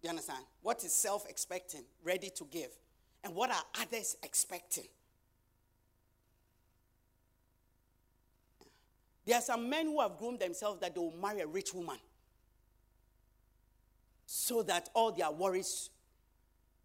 [0.00, 0.44] Do you understand?
[0.62, 2.70] What is self expecting, ready to give?
[3.22, 4.88] And what are others expecting?
[9.26, 11.98] There are some men who have groomed themselves that they will marry a rich woman
[14.26, 15.90] so that all their worries.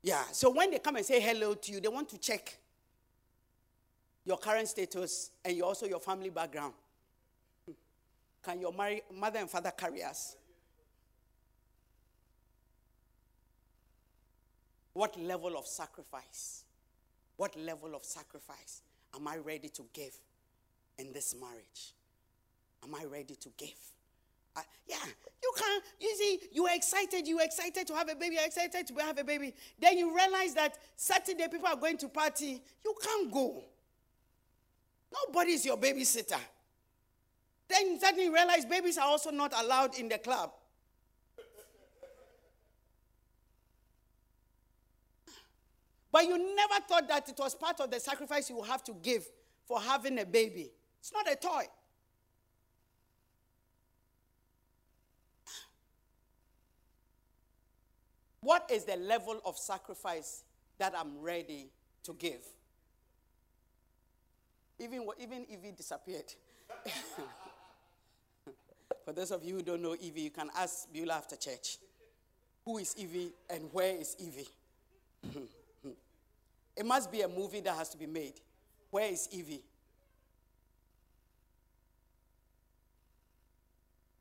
[0.01, 0.23] Yeah.
[0.31, 2.57] So when they come and say hello to you, they want to check
[4.25, 6.73] your current status and also your family background.
[8.43, 10.35] Can your marry, mother and father carry us?
[14.93, 16.63] What level of sacrifice?
[17.37, 18.81] What level of sacrifice
[19.15, 20.13] am I ready to give
[20.97, 21.93] in this marriage?
[22.83, 23.79] Am I ready to give?
[24.55, 24.97] Uh, yeah,
[25.41, 25.83] you can't.
[25.99, 27.27] You see, you are excited.
[27.27, 28.35] You are excited to have a baby.
[28.35, 29.53] You're excited to have a baby.
[29.79, 32.61] Then you realize that Saturday people are going to party.
[32.83, 33.63] You can't go.
[35.27, 36.39] Nobody is your babysitter.
[37.67, 40.51] Then you suddenly realize babies are also not allowed in the club.
[46.11, 49.27] But you never thought that it was part of the sacrifice you have to give
[49.65, 50.71] for having a baby.
[50.99, 51.65] It's not a toy.
[58.41, 60.43] What is the level of sacrifice
[60.77, 61.69] that I'm ready
[62.03, 62.41] to give?
[64.79, 66.33] Even, even Evie disappeared.
[69.05, 71.77] For those of you who don't know Evie, you can ask Beulah after church.
[72.63, 74.47] Who is Evie and where is Evie?
[76.77, 78.35] it must be a movie that has to be made.
[78.89, 79.63] Where is Evie?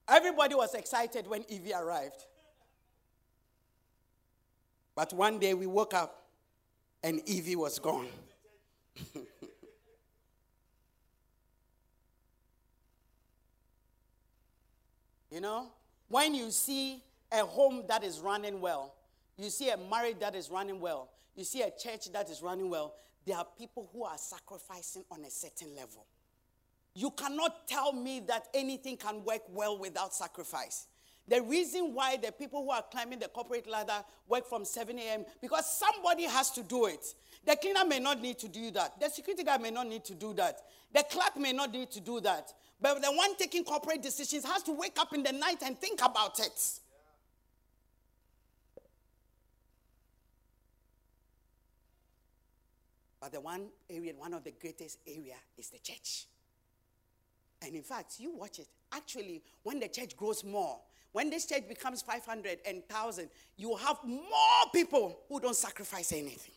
[0.09, 2.25] Everybody was excited when Evie arrived.
[4.99, 6.25] But one day we woke up
[7.05, 8.09] and Evie was gone.
[15.31, 15.69] you know,
[16.09, 18.93] when you see a home that is running well,
[19.37, 22.69] you see a marriage that is running well, you see a church that is running
[22.69, 26.07] well, there are people who are sacrificing on a certain level.
[26.97, 30.89] You cannot tell me that anything can work well without sacrifice.
[31.29, 35.25] The reason why the people who are climbing the corporate ladder work from 7 a.m.
[35.43, 37.05] because somebody has to do it.
[37.45, 38.99] The cleaner may not need to do that.
[38.99, 40.61] The security guard may not need to do that.
[40.95, 42.53] The clerk may not need to do that.
[42.81, 46.01] But the one taking corporate decisions has to wake up in the night and think
[46.03, 46.81] about it.
[53.21, 56.27] But the one area, one of the greatest area is the church.
[57.61, 58.69] And in fact, you watch it.
[58.93, 60.81] Actually, when the church grows more,
[61.13, 66.55] when this church becomes 500 and 1,000, you have more people who don't sacrifice anything.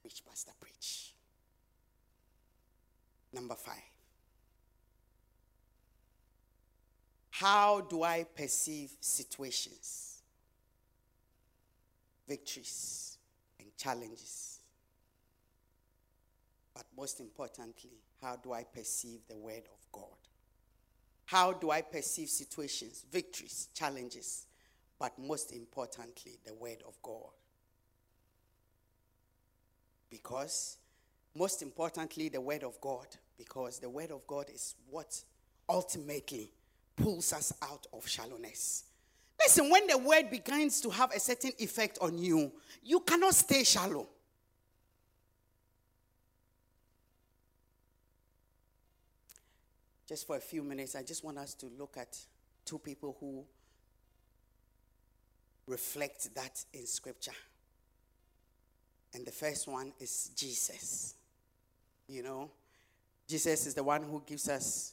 [0.00, 1.14] Preach, Pastor, preach.
[3.32, 3.82] Number five.
[7.30, 10.22] How do I perceive situations,
[12.28, 13.18] victories,
[13.58, 14.60] and challenges?
[16.72, 17.90] But most importantly,
[18.24, 20.16] how do I perceive the Word of God?
[21.26, 24.46] How do I perceive situations, victories, challenges,
[24.98, 27.32] but most importantly, the Word of God?
[30.08, 30.78] Because,
[31.36, 33.06] most importantly, the Word of God,
[33.36, 35.22] because the Word of God is what
[35.68, 36.50] ultimately
[36.96, 38.84] pulls us out of shallowness.
[39.38, 43.64] Listen, when the Word begins to have a certain effect on you, you cannot stay
[43.64, 44.08] shallow.
[50.08, 52.16] Just for a few minutes, I just want us to look at
[52.64, 53.44] two people who
[55.66, 57.32] reflect that in Scripture.
[59.14, 61.14] And the first one is Jesus.
[62.08, 62.50] You know,
[63.28, 64.92] Jesus is the one who gives us,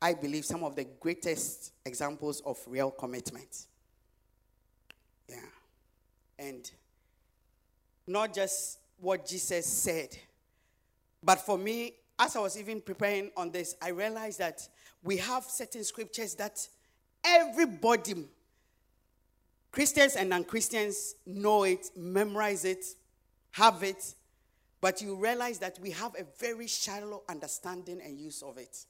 [0.00, 3.66] I believe, some of the greatest examples of real commitment.
[5.28, 5.36] Yeah.
[6.38, 6.68] And
[8.06, 10.16] not just what Jesus said,
[11.22, 14.66] but for me, as I was even preparing on this, I realized that
[15.02, 16.66] we have certain scriptures that
[17.24, 18.26] everybody,
[19.70, 22.84] Christians and non Christians, know it, memorize it,
[23.52, 24.14] have it,
[24.80, 28.84] but you realize that we have a very shallow understanding and use of it.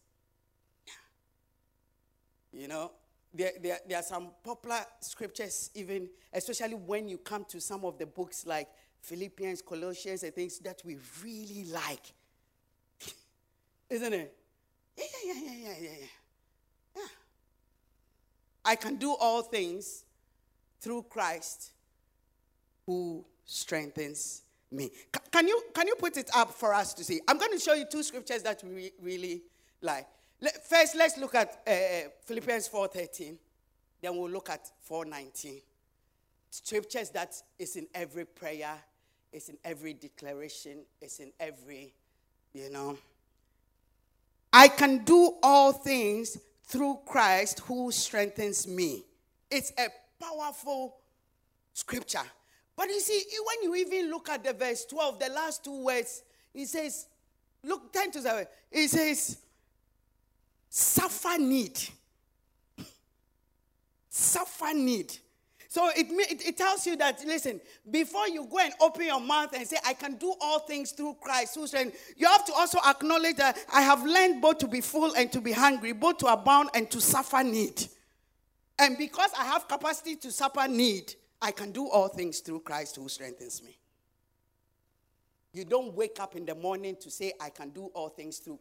[2.53, 2.93] You know,
[3.33, 7.99] there, there, there are some popular scriptures, even, especially when you come to some of
[7.99, 8.69] the books like
[9.01, 12.13] Philippians, Colossians, and things that we really like.
[13.93, 14.35] Isn't it?
[14.97, 16.07] Yeah, yeah, yeah, yeah, yeah, yeah.
[16.97, 17.03] Yeah.
[18.65, 20.07] I can do all things
[20.81, 21.73] through Christ
[22.87, 24.91] who strengthens me.
[25.31, 27.21] Can you can you put it up for us to see?
[27.29, 29.43] I'm going to show you two scriptures that we really
[29.83, 30.07] like.
[30.67, 33.37] First, let's look at uh, Philippians 4:13.
[34.01, 35.61] Then we'll look at 4:19.
[36.49, 38.75] Scriptures that is in every prayer,
[39.31, 41.93] it's in every declaration, it's in every,
[42.55, 42.97] you know.
[44.53, 49.05] I can do all things through Christ who strengthens me.
[49.51, 49.89] It's a
[50.21, 50.97] powerful
[51.73, 52.21] scripture.
[52.77, 56.23] But you see, when you even look at the verse 12, the last two words,
[56.55, 57.07] it says,
[57.63, 59.39] look, 10 to 7, it says,
[60.69, 61.79] suffer need.
[64.09, 65.17] suffer need.
[65.73, 67.59] So it, it, it, tells you that, listen,
[67.91, 71.17] before you go and open your mouth and say, I can do all things through
[71.19, 74.83] Christ who strength, you have to also acknowledge that I have learned both to be
[74.83, 77.87] full and to be hungry, both to abound and to suffer need.
[78.79, 82.97] And because I have capacity to suffer need, I can do all things through Christ
[82.97, 83.79] who strengthens me.
[85.55, 88.59] You don't wake up in the morning to say, I can do all things through.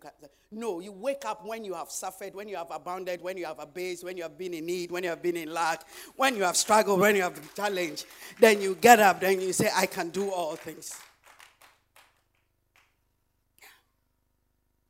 [0.52, 3.60] No, you wake up when you have suffered, when you have abounded, when you have
[3.60, 5.86] abased, when you have been in need, when you have been in lack,
[6.18, 8.06] when you have struggled, when you have been challenged.
[8.42, 11.00] Then you get up, then you say, I can do all things.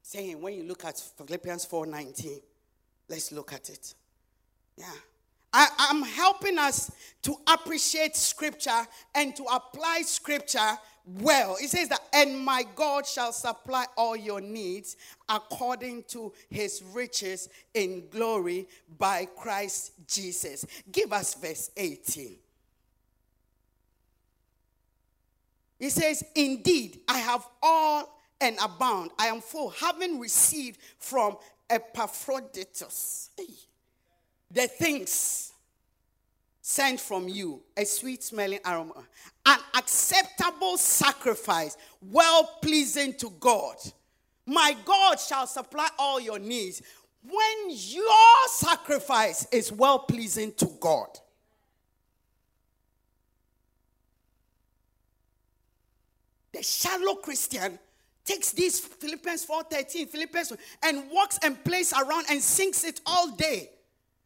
[0.02, 2.42] Saying, when you look at Philippians 4:19,
[3.10, 3.94] let's look at it.
[4.76, 4.86] Yeah.
[5.54, 6.92] I, I, am helping us
[7.24, 11.58] to appreciate scripture and to apply scripture well.
[11.62, 14.98] It says that, and my God shall supply all your needs
[15.28, 20.66] according to his riches in glory by Christ Jesus.
[20.92, 22.38] Give us verse 18.
[25.80, 29.12] He says, Indeed, I have all and abound.
[29.18, 31.38] I am full, having received from
[31.70, 33.30] Epaphroditus.
[34.52, 35.51] The things
[36.62, 39.04] sent from you, a sweet smelling aroma,
[39.46, 43.76] an acceptable sacrifice, well pleasing to God.
[44.46, 46.82] My God shall supply all your needs
[47.24, 51.08] when your sacrifice is well pleasing to God.
[56.54, 57.80] The shallow Christian
[58.26, 60.54] takes these Philippians 4:13, Philippians
[60.84, 63.70] and walks and plays around and sings it all day.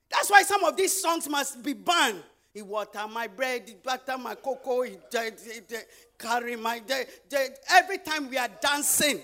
[0.10, 2.22] That's why some of these songs must be banned.
[2.54, 5.78] He water my bread, he butter my cocoa, he, he, he
[6.18, 6.82] carry my.
[7.70, 9.20] Every time we are dancing.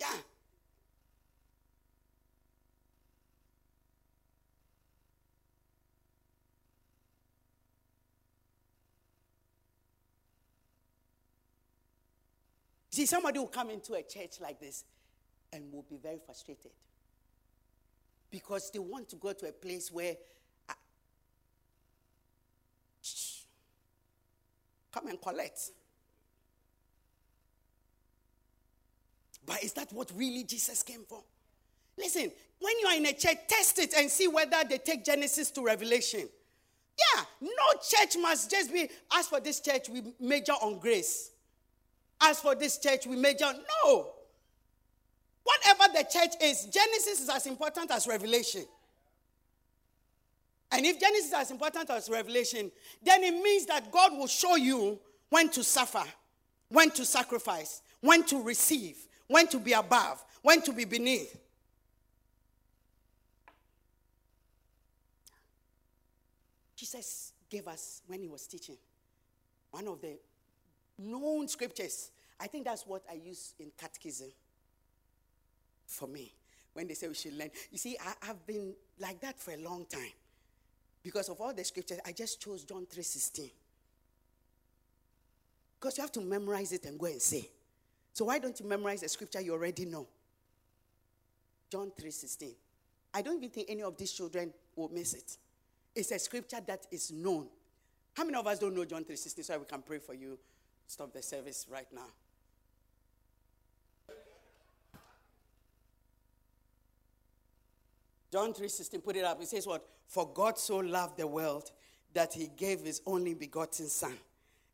[0.00, 0.06] Yeah.
[12.90, 14.84] See, somebody will come into a church like this
[15.52, 16.72] and will be very frustrated
[18.30, 20.14] because they want to go to a place where
[20.68, 20.74] ah,
[23.02, 23.08] I,
[24.92, 25.70] come and collect.
[29.46, 31.22] But is that what really Jesus came for?
[31.98, 35.50] Listen, when you are in a church, test it and see whether they take Genesis
[35.52, 36.28] to Revelation.
[36.98, 41.30] Yeah, no church must just be, as for this church, we major on grace.
[42.20, 43.50] As for this church, we major.
[43.84, 44.10] No.
[45.42, 48.64] Whatever the church is, Genesis is as important as Revelation.
[50.72, 52.70] And if Genesis is as important as Revelation,
[53.02, 56.04] then it means that God will show you when to suffer,
[56.68, 61.36] when to sacrifice, when to receive, when to be above, when to be beneath.
[66.76, 68.76] Jesus gave us, when he was teaching,
[69.70, 70.18] one of the
[70.98, 72.10] known scriptures.
[72.38, 74.28] I think that's what I use in catechism
[75.90, 76.32] for me
[76.72, 77.50] when they say we should learn.
[77.70, 80.12] You see, I, have been like that for a long time.
[81.02, 83.50] Because of all the scriptures, I just chose John 3.16.
[85.78, 87.48] Because you have to memorize it and go and say.
[88.12, 90.06] So why don't you memorize the scripture you already know?
[91.70, 92.50] John 3.16.
[93.14, 95.36] I don't even think any of these children will miss it.
[95.94, 97.46] It's a scripture that is known.
[98.14, 100.38] How many of us don't know John 3.16 so we can pray for you?
[100.86, 102.06] Stop the service right now.
[108.30, 109.42] John 3:16, put it up.
[109.42, 109.86] It says what?
[110.06, 111.70] For God so loved the world
[112.12, 114.18] that he gave his only begotten son,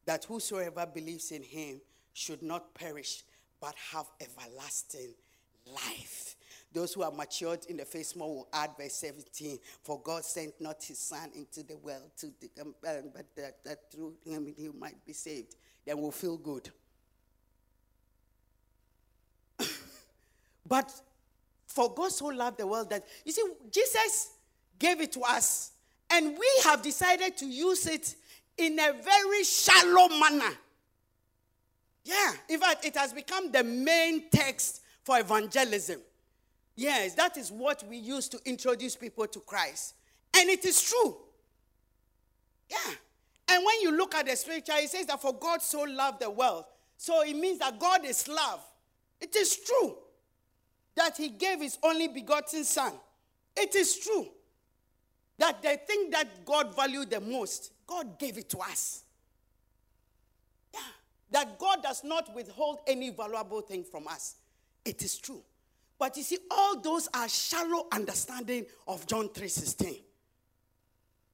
[0.05, 1.81] that whosoever believes in him
[2.13, 3.25] should not perish,
[3.61, 5.15] but have everlasting
[5.67, 6.37] life.
[6.73, 9.59] Those who are matured in the faith more will add verse 17.
[9.83, 12.75] For God sent not his son into the world to the, um,
[13.15, 15.57] but that, that through him he might be saved.
[15.87, 16.71] Then we'll feel good.
[20.67, 20.93] but
[21.77, 24.31] for God so loved the world that, you see, Jesus
[24.79, 25.73] gave it to us,
[26.09, 28.15] and we have decided to use it
[28.57, 30.57] in a very shallow manner.
[32.03, 36.01] Yeah, in fact, it has become the main text for evangelism.
[36.77, 39.97] Yes, that is what we use to introduce people to Christ.
[40.35, 41.15] And it is true.
[42.71, 42.95] Yeah.
[43.49, 46.31] And when you look at the scripture, it says that for God so loved the
[46.31, 46.65] world.
[46.97, 48.61] So it means that God is love.
[49.21, 49.99] It is true
[50.97, 52.93] that He gave His only begotten Son.
[53.57, 54.29] It is true
[55.39, 59.05] that the thing that God valued the most, God gave it to us.
[60.73, 60.81] Yeah.
[61.31, 64.37] That God does not withhold any valuable thing from us.
[64.85, 65.43] It is true.
[65.99, 70.03] But you see, all those are shallow understanding of John 3:16.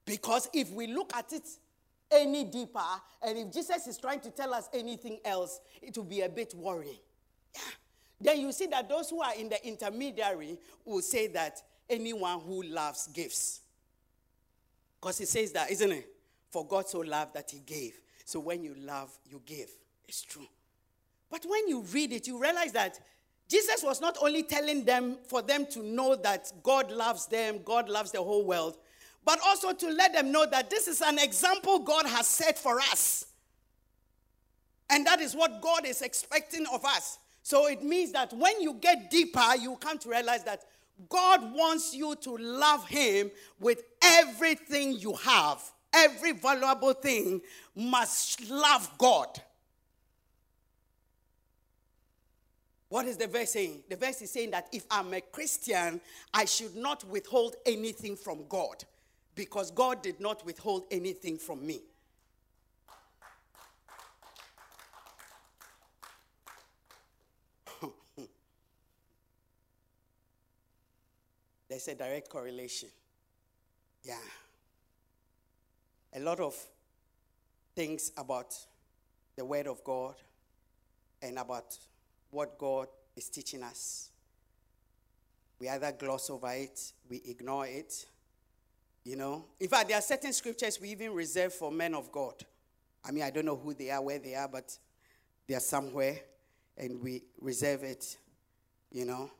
[0.05, 1.47] Because if we look at it
[2.11, 6.21] any deeper, and if Jesus is trying to tell us anything else, it will be
[6.21, 6.99] a bit worrying.
[7.55, 7.61] Yeah.
[8.23, 12.63] Then you see that those who are in the intermediary will say that anyone who
[12.63, 13.59] loves gives.
[14.99, 16.07] Because it says that, isn't it?
[16.49, 17.99] For God so loved that he gave.
[18.23, 19.69] So when you love, you give.
[20.07, 20.47] It's true.
[21.29, 22.97] But when you read it, you realize that
[23.49, 27.89] Jesus was not only telling them for them to know that God loves them, God
[27.89, 28.77] loves the whole world,
[29.25, 32.79] but also to let them know that this is an example God has set for
[32.79, 33.25] us.
[34.89, 37.17] And that is what God is expecting of us.
[37.43, 40.63] So it means that when you get deeper, you come to realize that
[41.09, 43.29] God wants you to love Him
[43.59, 45.61] with everything you have.
[45.93, 47.41] Every valuable thing
[47.75, 49.27] must love God.
[52.87, 53.83] What is the verse saying?
[53.89, 55.99] The verse is saying that if I'm a Christian,
[56.33, 58.85] I should not withhold anything from God
[59.35, 61.81] because God did not withhold anything from me.
[71.73, 72.89] There's a direct correlation.
[74.03, 74.13] Yeah.
[76.15, 76.55] A lot of
[77.75, 78.53] things about
[79.35, 80.13] the Word of God
[81.19, 81.75] and about
[82.29, 84.11] what God is teaching us.
[85.57, 88.05] We either gloss over it, we ignore it,
[89.03, 92.35] you know, in fact, there are certain scriptures we even reserve for men of God.
[93.03, 94.77] I mean, I don't know who they are, where they are, but
[95.47, 96.19] they are somewhere,
[96.77, 98.15] and we reserve it,
[98.91, 99.31] you know.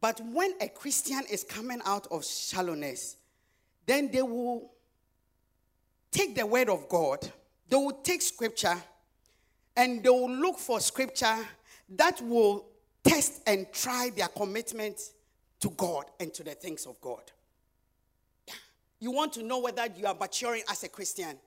[0.00, 3.16] But when a Christian is coming out of shallowness,
[3.86, 4.70] then they will
[6.10, 7.30] take the word of God,
[7.68, 8.76] they will take scripture,
[9.76, 11.36] and they will look for scripture
[11.90, 12.66] that will
[13.02, 15.00] test and try their commitment
[15.60, 17.22] to God and to the things of God.
[19.00, 21.38] You want to know whether you are maturing as a Christian.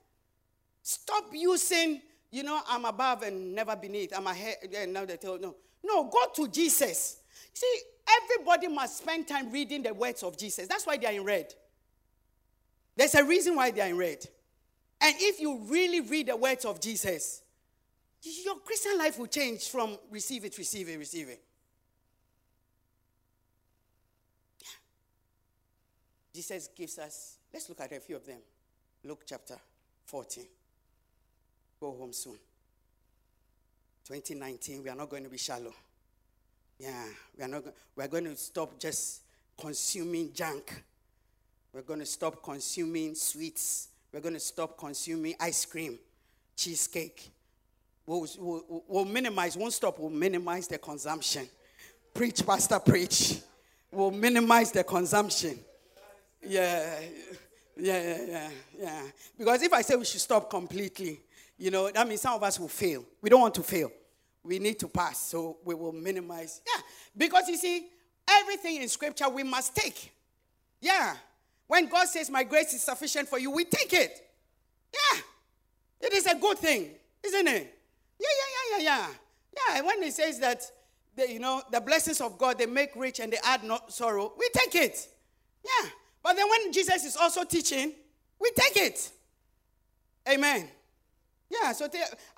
[0.82, 2.00] Stop using,
[2.30, 4.12] you know, I'm above and never beneath.
[4.16, 5.54] I'm ahead and now they tell no.
[5.84, 7.18] No, go to Jesus.
[7.52, 7.80] See,
[8.22, 10.68] everybody must spend time reading the words of Jesus.
[10.68, 11.52] That's why they are in red.
[12.96, 14.26] There's a reason why they are in red.
[15.00, 17.42] And if you really read the words of Jesus,
[18.22, 21.42] your Christian life will change from receive it, receive it, receive it.
[26.34, 28.38] Jesus gives us Let's look at a few of them.
[29.04, 29.56] Luke chapter
[30.06, 30.44] 14.
[31.80, 32.38] Go home soon.
[34.12, 35.72] 2019, we are not going to be shallow.
[36.78, 37.04] Yeah,
[37.38, 37.64] we are not.
[37.96, 39.22] We are going to stop just
[39.58, 40.82] consuming junk.
[41.72, 43.88] We're going to stop consuming sweets.
[44.12, 45.98] We're going to stop consuming ice cream,
[46.54, 47.30] cheesecake.
[48.04, 49.56] We'll, we'll, we'll minimize.
[49.56, 49.98] Won't stop.
[49.98, 51.48] We'll minimize the consumption.
[52.12, 53.38] Preach, pastor, preach.
[53.90, 55.58] We'll minimize the consumption.
[56.46, 57.00] Yeah.
[57.78, 59.02] Yeah, yeah, yeah, yeah.
[59.38, 61.20] Because if I say we should stop completely,
[61.56, 63.06] you know, that means some of us will fail.
[63.22, 63.90] We don't want to fail.
[64.44, 66.60] We need to pass, so we will minimize.
[66.66, 66.82] Yeah,
[67.16, 67.86] because you see,
[68.28, 70.12] everything in Scripture we must take.
[70.80, 71.14] Yeah.
[71.68, 74.20] When God says, My grace is sufficient for you, we take it.
[74.92, 75.20] Yeah.
[76.00, 76.90] It is a good thing,
[77.22, 77.78] isn't it?
[78.18, 79.06] Yeah, yeah, yeah, yeah, yeah.
[79.76, 80.62] Yeah, when He says that,
[81.14, 84.32] the, you know, the blessings of God, they make rich and they add no sorrow,
[84.38, 85.08] we take it.
[85.64, 85.90] Yeah.
[86.22, 87.92] But then when Jesus is also teaching,
[88.40, 89.10] we take it.
[90.28, 90.68] Amen.
[91.52, 91.86] Yeah, so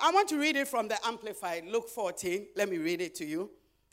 [0.01, 2.49] I want to read it from the Amplified, Luke 14.
[2.57, 3.49] Let me read it to you.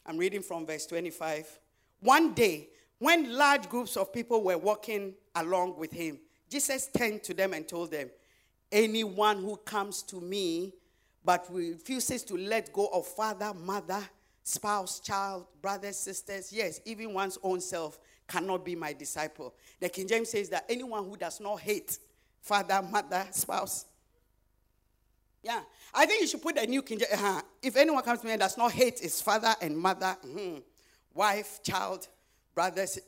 [0.06, 1.60] I'm reading from verse 25.
[2.00, 6.20] One day, when large groups of people were walking along with him,
[6.50, 8.10] Jesus turned to them and told them,
[8.72, 10.74] Anyone who comes to me
[11.24, 14.02] but refuses to let go of father, mother,
[14.42, 19.54] spouse, child, brothers, sisters, yes, even one's own self, cannot be my disciple.
[19.80, 22.00] The King James says that anyone who does not hate
[22.42, 23.86] father, mother, spouse.
[25.44, 25.62] Yeah,
[25.94, 27.14] I think you should put the new King James.
[27.14, 27.42] Uh-huh.
[27.62, 30.60] If anyone comes to me and does not hate his father and mother, mm-hmm,
[31.14, 32.08] wife, child,
[32.54, 33.00] brothers,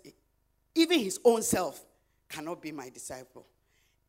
[0.73, 1.83] even his own self,
[2.27, 3.45] cannot be my disciple.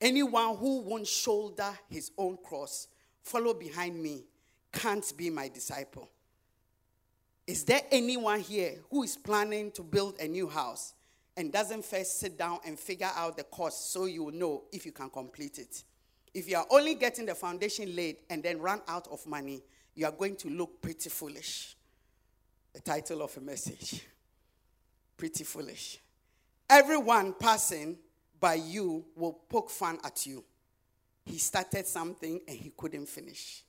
[0.00, 2.88] Anyone who won't shoulder his own cross,
[3.22, 4.24] follow behind me,
[4.72, 6.08] can't be my disciple.
[7.46, 10.94] Is there anyone here who is planning to build a new house
[11.36, 14.86] and doesn't first sit down and figure out the cost so you will know if
[14.86, 15.82] you can complete it.
[16.34, 19.62] If you are only getting the foundation laid and then run out of money,
[19.94, 21.76] you are going to look pretty foolish.
[22.72, 24.04] The title of a message
[25.16, 26.00] Pretty Foolish.
[26.68, 27.96] Everyone passing
[28.40, 30.42] by you will poke fun at you.
[31.24, 33.62] He started something and he couldn't finish.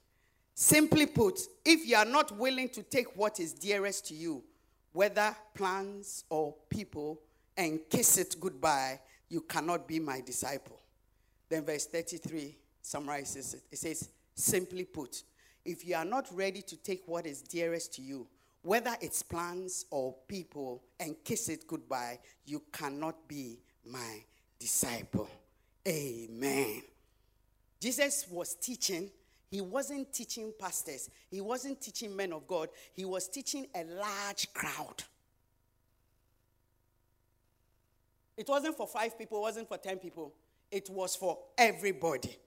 [0.56, 4.44] Simply put, if you are not willing to take what is dearest to you,
[4.92, 7.22] whether plans or people,
[7.56, 9.00] and kiss it goodbye,
[9.30, 10.80] you cannot be my disciple.
[11.50, 13.62] Then verse 33 summarizes it.
[13.72, 15.24] It says, simply put,
[15.64, 18.28] if you are not ready to take what is dearest to you,
[18.62, 24.24] whether it's plans or people, and kiss it goodbye, you cannot be my
[24.60, 25.30] disciple.
[25.88, 26.82] Amen.
[27.80, 29.12] Jesus was teaching.
[29.52, 31.10] He wasn't teaching pastors.
[31.30, 32.70] He wasn't teaching men of God.
[32.94, 35.04] He was teaching a large crowd.
[38.36, 40.34] It wasn't for five people, it wasn't for 10 people.
[40.72, 42.38] It was for everybody.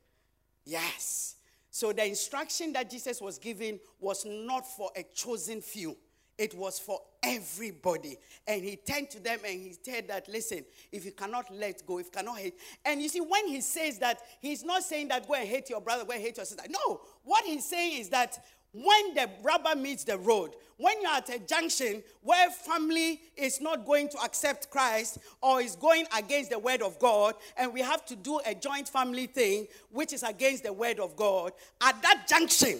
[0.64, 1.36] Yes.
[1.70, 5.96] So the instruction that Jesus was giving was not for a chosen few.
[6.36, 8.16] It was for everybody.
[8.46, 11.98] And he turned to them and he said that, listen, if you cannot let go,
[11.98, 12.54] if you cannot hate.
[12.84, 15.80] And you see, when he says that, he's not saying that go and hate your
[15.80, 16.62] brother, go and hate your sister.
[16.70, 17.00] No.
[17.24, 18.38] What he's saying is that
[18.72, 23.84] when the rubber meets the road, when you're at a junction where family is not
[23.84, 28.04] going to accept Christ or is going against the word of God, and we have
[28.06, 32.26] to do a joint family thing which is against the word of God, at that
[32.28, 32.78] junction,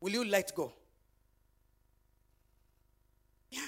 [0.00, 0.72] will you let go?
[3.50, 3.60] Yeah.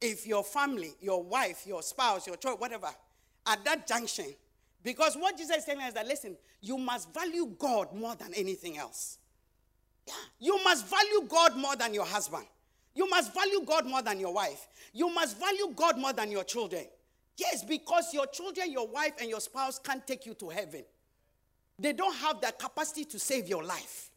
[0.00, 2.88] If your family, your wife, your spouse, your child, whatever,
[3.46, 4.26] at that junction,
[4.82, 8.34] because what Jesus is telling us is that, listen, you must value God more than
[8.34, 9.18] anything else.
[10.38, 12.44] You must value God more than your husband.
[12.94, 14.68] You must value God more than your wife.
[14.92, 16.84] You must value God more than your children.
[17.36, 20.84] Yes, because your children, your wife, and your spouse can't take you to heaven.
[21.78, 24.10] They don't have the capacity to save your life.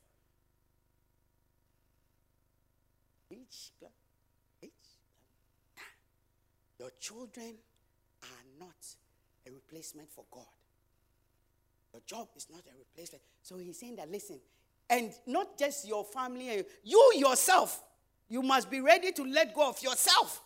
[6.79, 7.55] Your children
[8.23, 8.95] are not
[9.47, 10.45] a replacement for God.
[11.91, 13.23] Your job is not a replacement.
[13.41, 14.39] So he's saying that, listen,
[14.89, 17.83] and not just your family, eh, you yourself,
[18.29, 20.43] you must be ready to let go of yourself.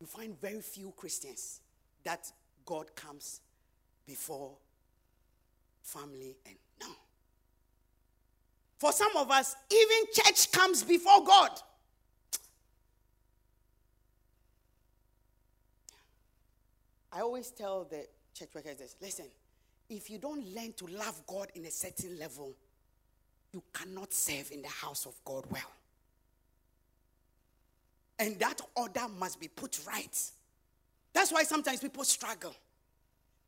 [0.00, 1.60] You find very few Christians
[2.04, 2.30] that
[2.64, 3.40] God comes
[4.06, 4.52] before
[5.82, 6.86] family and no.
[8.78, 11.50] For some of us, even church comes before God.
[17.16, 19.24] I always tell the church workers this listen,
[19.88, 22.54] if you don't learn to love God in a certain level,
[23.52, 25.72] you cannot serve in the house of God well.
[28.18, 30.30] And that order must be put right.
[31.14, 32.54] That's why sometimes people struggle.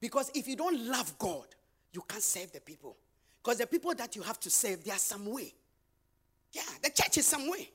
[0.01, 1.47] Because if you don't love God,
[1.93, 2.97] you can't serve the people.
[3.43, 5.53] Because the people that you have to serve, they are some way.
[6.53, 7.69] Yeah, the church is some way.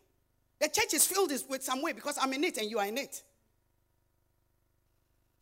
[0.60, 2.98] The church is filled with some way because I'm in it and you are in
[2.98, 3.22] it.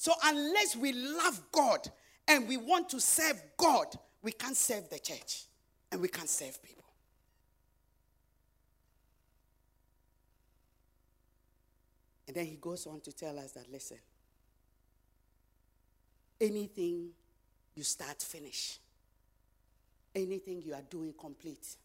[0.01, 1.87] So, unless we love God
[2.27, 3.85] and we want to serve God,
[4.23, 5.43] we can't serve the church
[5.91, 6.83] and we can't serve people.
[12.25, 13.99] And then he goes on to tell us that listen,
[16.39, 17.09] anything
[17.75, 18.79] you start, finish.
[20.15, 21.75] Anything you are doing, complete.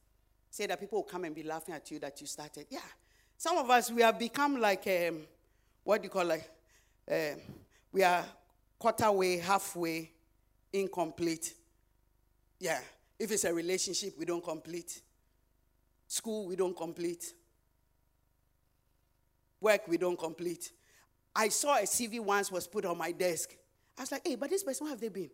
[0.50, 2.64] Say that people will come and be laughing at you that you started.
[2.70, 2.78] Yeah.
[3.36, 5.18] Some of us, we have become like, um,
[5.84, 6.48] what do you call like,
[7.12, 7.40] um,
[7.96, 8.22] we are
[8.78, 10.10] quarter way, halfway,
[10.70, 11.54] incomplete.
[12.60, 12.78] Yeah.
[13.18, 15.00] If it's a relationship, we don't complete.
[16.06, 17.32] School, we don't complete.
[19.62, 20.72] Work, we don't complete.
[21.34, 23.56] I saw a CV once was put on my desk.
[23.96, 25.30] I was like, hey, but this person, where have they been?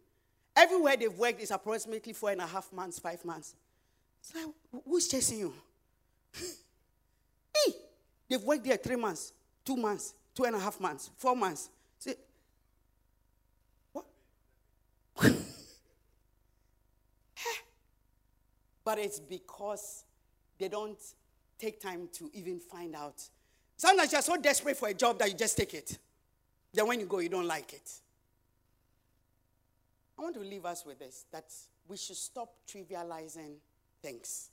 [0.55, 3.57] Everywhere they've worked is approximately four and a half months, five months.
[4.21, 4.45] It's like,
[4.87, 5.55] who's chasing you?
[6.33, 7.73] hey,
[8.31, 9.33] they've worked there three months,
[9.65, 11.69] two months, two and a half months, four months.
[11.99, 12.15] See,
[18.85, 20.05] but it's because
[20.59, 20.99] they don't
[21.59, 23.23] take time to even find out.
[23.77, 25.99] Sometimes you're so desperate for a job that you just take it.
[26.73, 27.91] Then when you go, you don't like it.
[30.19, 31.53] I want to leave us with this that
[31.89, 33.57] we should stop trivializing
[34.01, 34.51] things.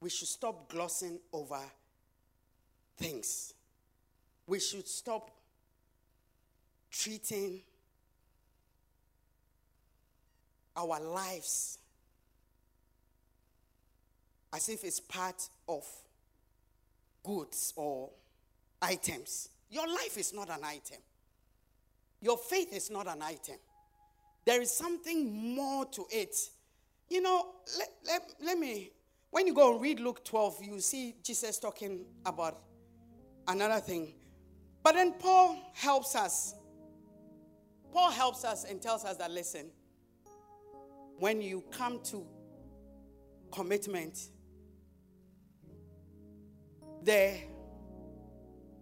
[0.00, 1.60] We should stop glossing over
[2.96, 3.54] things.
[4.46, 5.30] We should stop
[6.90, 7.60] treating
[10.76, 11.78] our lives
[14.52, 15.84] as if it's part of
[17.24, 18.10] goods or
[18.80, 19.48] items.
[19.70, 20.98] Your life is not an item.
[22.20, 23.56] Your faith is not an item.
[24.44, 26.36] There is something more to it.
[27.08, 27.46] You know,
[27.78, 28.90] let, let, let me,
[29.30, 32.60] when you go and read Luke 12, you see Jesus talking about
[33.48, 34.14] another thing.
[34.82, 36.54] But then Paul helps us.
[37.92, 39.66] Paul helps us and tells us that listen,
[41.22, 42.26] when you come to
[43.52, 44.18] commitment,
[47.04, 47.38] the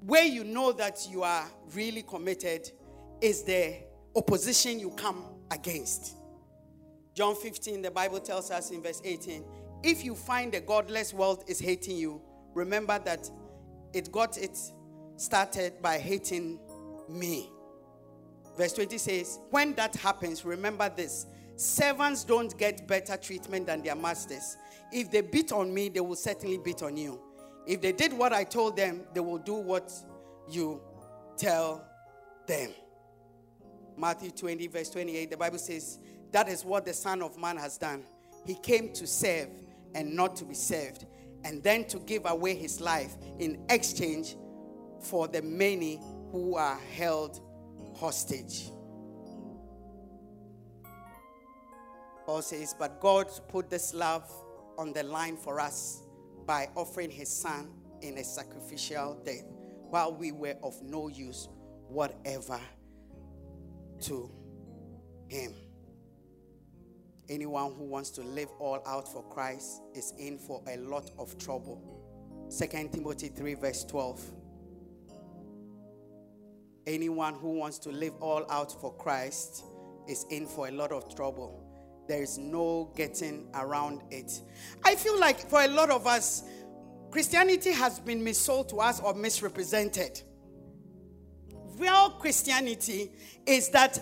[0.00, 2.72] way you know that you are really committed
[3.20, 3.76] is the
[4.16, 6.16] opposition you come against.
[7.12, 9.44] John 15, the Bible tells us in verse 18
[9.82, 12.22] if you find the godless world is hating you,
[12.54, 13.28] remember that
[13.92, 14.58] it got it
[15.16, 16.58] started by hating
[17.06, 17.50] me.
[18.56, 21.26] Verse 20 says, When that happens, remember this
[21.60, 24.56] servants don't get better treatment than their masters.
[24.92, 27.20] If they beat on me, they will certainly beat on you.
[27.66, 29.92] If they did what I told them, they will do what
[30.48, 30.80] you
[31.36, 31.86] tell
[32.46, 32.70] them.
[33.96, 35.98] Matthew 20, verse 28, the Bible says,
[36.32, 38.04] That is what the Son of Man has done.
[38.46, 39.48] He came to serve
[39.94, 41.06] and not to be served,
[41.44, 44.36] and then to give away his life in exchange
[45.02, 46.00] for the many
[46.32, 47.40] who are held
[47.96, 48.70] hostage.
[52.30, 54.22] Paul says, But God put this love
[54.78, 56.02] on the line for us
[56.46, 57.72] by offering his son
[58.02, 59.42] in a sacrificial death
[59.88, 61.48] while we were of no use
[61.88, 62.60] whatever
[64.02, 64.30] to
[65.26, 65.52] him.
[67.28, 71.36] Anyone who wants to live all out for Christ is in for a lot of
[71.36, 71.82] trouble.
[72.56, 74.24] 2 Timothy 3, verse 12.
[76.86, 79.64] Anyone who wants to live all out for Christ
[80.08, 81.59] is in for a lot of trouble.
[82.10, 84.40] There is no getting around it.
[84.84, 86.42] I feel like for a lot of us,
[87.12, 90.20] Christianity has been missold to us or misrepresented.
[91.76, 93.12] Real Christianity
[93.46, 94.00] is that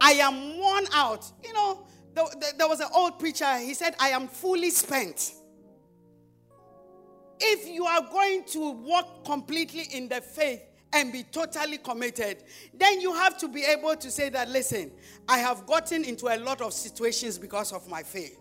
[0.00, 1.30] I am worn out.
[1.44, 2.24] You know, there,
[2.56, 5.34] there was an old preacher, he said, I am fully spent.
[7.38, 10.62] If you are going to walk completely in the faith,
[10.94, 14.92] and be totally committed, then you have to be able to say that, listen,
[15.28, 18.38] I have gotten into a lot of situations because of my faith.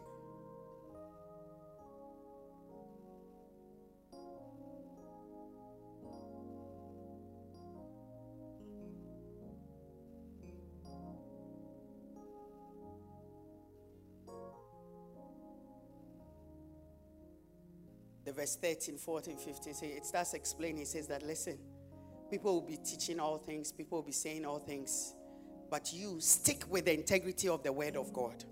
[18.25, 20.77] The verse 13, 14, 15, say, it starts explaining.
[20.77, 21.57] He says that, listen,
[22.33, 25.13] People will be teaching all things, people will be saying all things.
[25.69, 28.43] But you stick with the integrity of the word of God.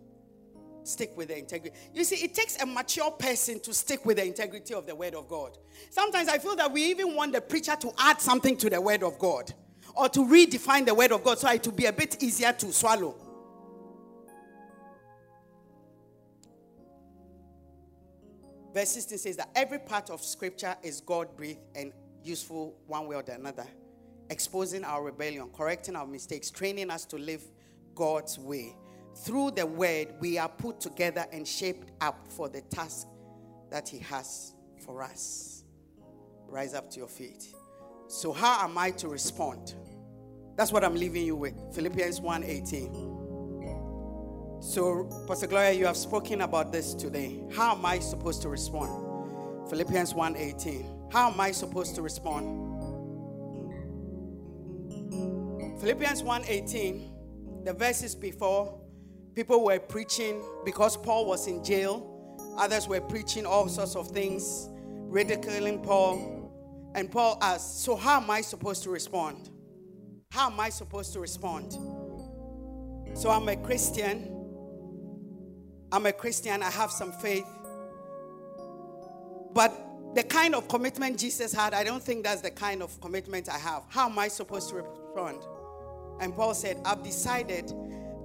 [0.83, 1.75] Stick with the integrity.
[1.91, 5.15] You see, it takes a mature person to stick with the integrity of the word
[5.15, 5.57] of God.
[5.89, 9.01] Sometimes I feel that we even want the preacher to add something to the word
[9.01, 9.51] of God
[9.95, 12.71] or to redefine the word of God so it will be a bit easier to
[12.71, 13.15] swallow.
[18.75, 21.91] Verse 16 says that every part of scripture is God breathed and
[22.23, 23.67] useful one way or the another,
[24.29, 27.43] exposing our rebellion, correcting our mistakes, training us to live
[27.95, 28.75] God's way.
[29.13, 33.07] Through the word, we are put together and shaped up for the task
[33.69, 34.53] that He has
[34.85, 35.63] for us.
[36.47, 37.53] Rise up to your feet.
[38.07, 39.75] So, how am I to respond?
[40.55, 41.55] That's what I'm leaving you with.
[41.73, 43.19] Philippians 1:18.
[44.61, 47.41] So, Pastor Gloria, you have spoken about this today.
[47.51, 48.91] How am I supposed to respond?
[49.69, 51.00] Philippians 1:18.
[51.11, 52.69] How am I supposed to respond?
[55.81, 58.79] Philippians 1:18, the verses before,
[59.35, 62.07] people were preaching because Paul was in jail.
[62.57, 64.69] Others were preaching all sorts of things,
[65.09, 66.49] ridiculing Paul.
[66.95, 69.49] And Paul asked, So, how am I supposed to respond?
[70.31, 71.73] How am I supposed to respond?
[73.13, 74.29] So, I'm a Christian.
[75.91, 76.63] I'm a Christian.
[76.63, 77.47] I have some faith.
[79.53, 83.47] But the kind of commitment Jesus had, I don't think that's the kind of commitment
[83.49, 83.83] I have.
[83.89, 85.43] How am I supposed to respond?
[86.19, 87.73] And Paul said, I've decided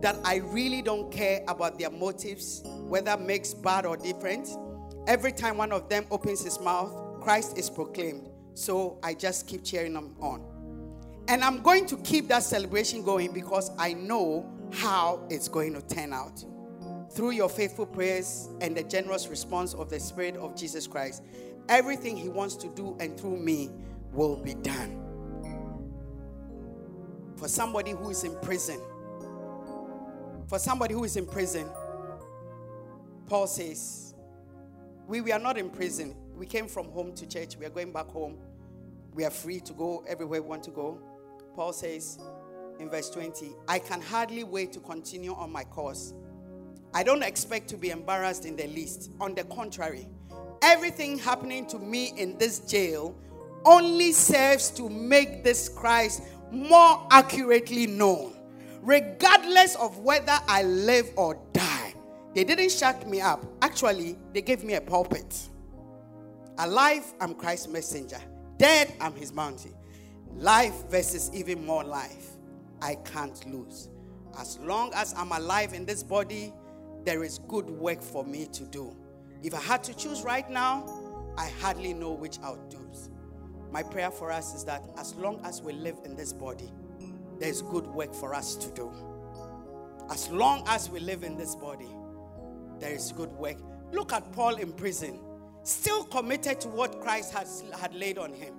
[0.00, 4.48] that I really don't care about their motives, whether mixed, bad, or different.
[5.06, 8.28] Every time one of them opens his mouth, Christ is proclaimed.
[8.54, 10.44] So I just keep cheering them on.
[11.28, 15.82] And I'm going to keep that celebration going because I know how it's going to
[15.82, 16.44] turn out.
[17.12, 21.22] Through your faithful prayers and the generous response of the Spirit of Jesus Christ,
[21.68, 23.70] everything He wants to do and through me
[24.12, 25.02] will be done.
[27.36, 28.80] For somebody who is in prison,
[30.48, 31.68] for somebody who is in prison,
[33.26, 34.14] Paul says,
[35.06, 36.16] we, we are not in prison.
[36.34, 37.56] We came from home to church.
[37.56, 38.38] We are going back home.
[39.16, 41.00] we are free to go everywhere we want to go.
[41.54, 42.18] Paul says
[42.78, 46.12] in verse 20, I can hardly wait to continue on my course.
[46.92, 49.10] I don't expect to be embarrassed in the least.
[49.20, 50.06] On the contrary,
[50.62, 53.14] everything happening to me in this jail
[53.64, 58.34] only serves to make this Christ more accurately known,
[58.82, 61.94] regardless of whether I live or die.
[62.34, 63.44] They didn't shut me up.
[63.62, 65.48] Actually, they gave me a pulpit.
[66.58, 68.20] Alive, I'm Christ's messenger.
[68.58, 69.72] Dead, I'm his bounty.
[70.34, 72.36] Life versus even more life.
[72.80, 73.88] I can't lose.
[74.38, 76.52] As long as I'm alive in this body,
[77.04, 78.94] there is good work for me to do.
[79.42, 80.84] If I had to choose right now,
[81.36, 82.86] I hardly know which I'll do.
[83.76, 86.72] My prayer for us is that as long as we live in this body,
[87.38, 88.90] there's good work for us to do.
[90.10, 91.90] As long as we live in this body,
[92.78, 93.58] there is good work.
[93.92, 95.18] Look at Paul in prison,
[95.62, 98.54] still committed to what Christ has, had laid on him.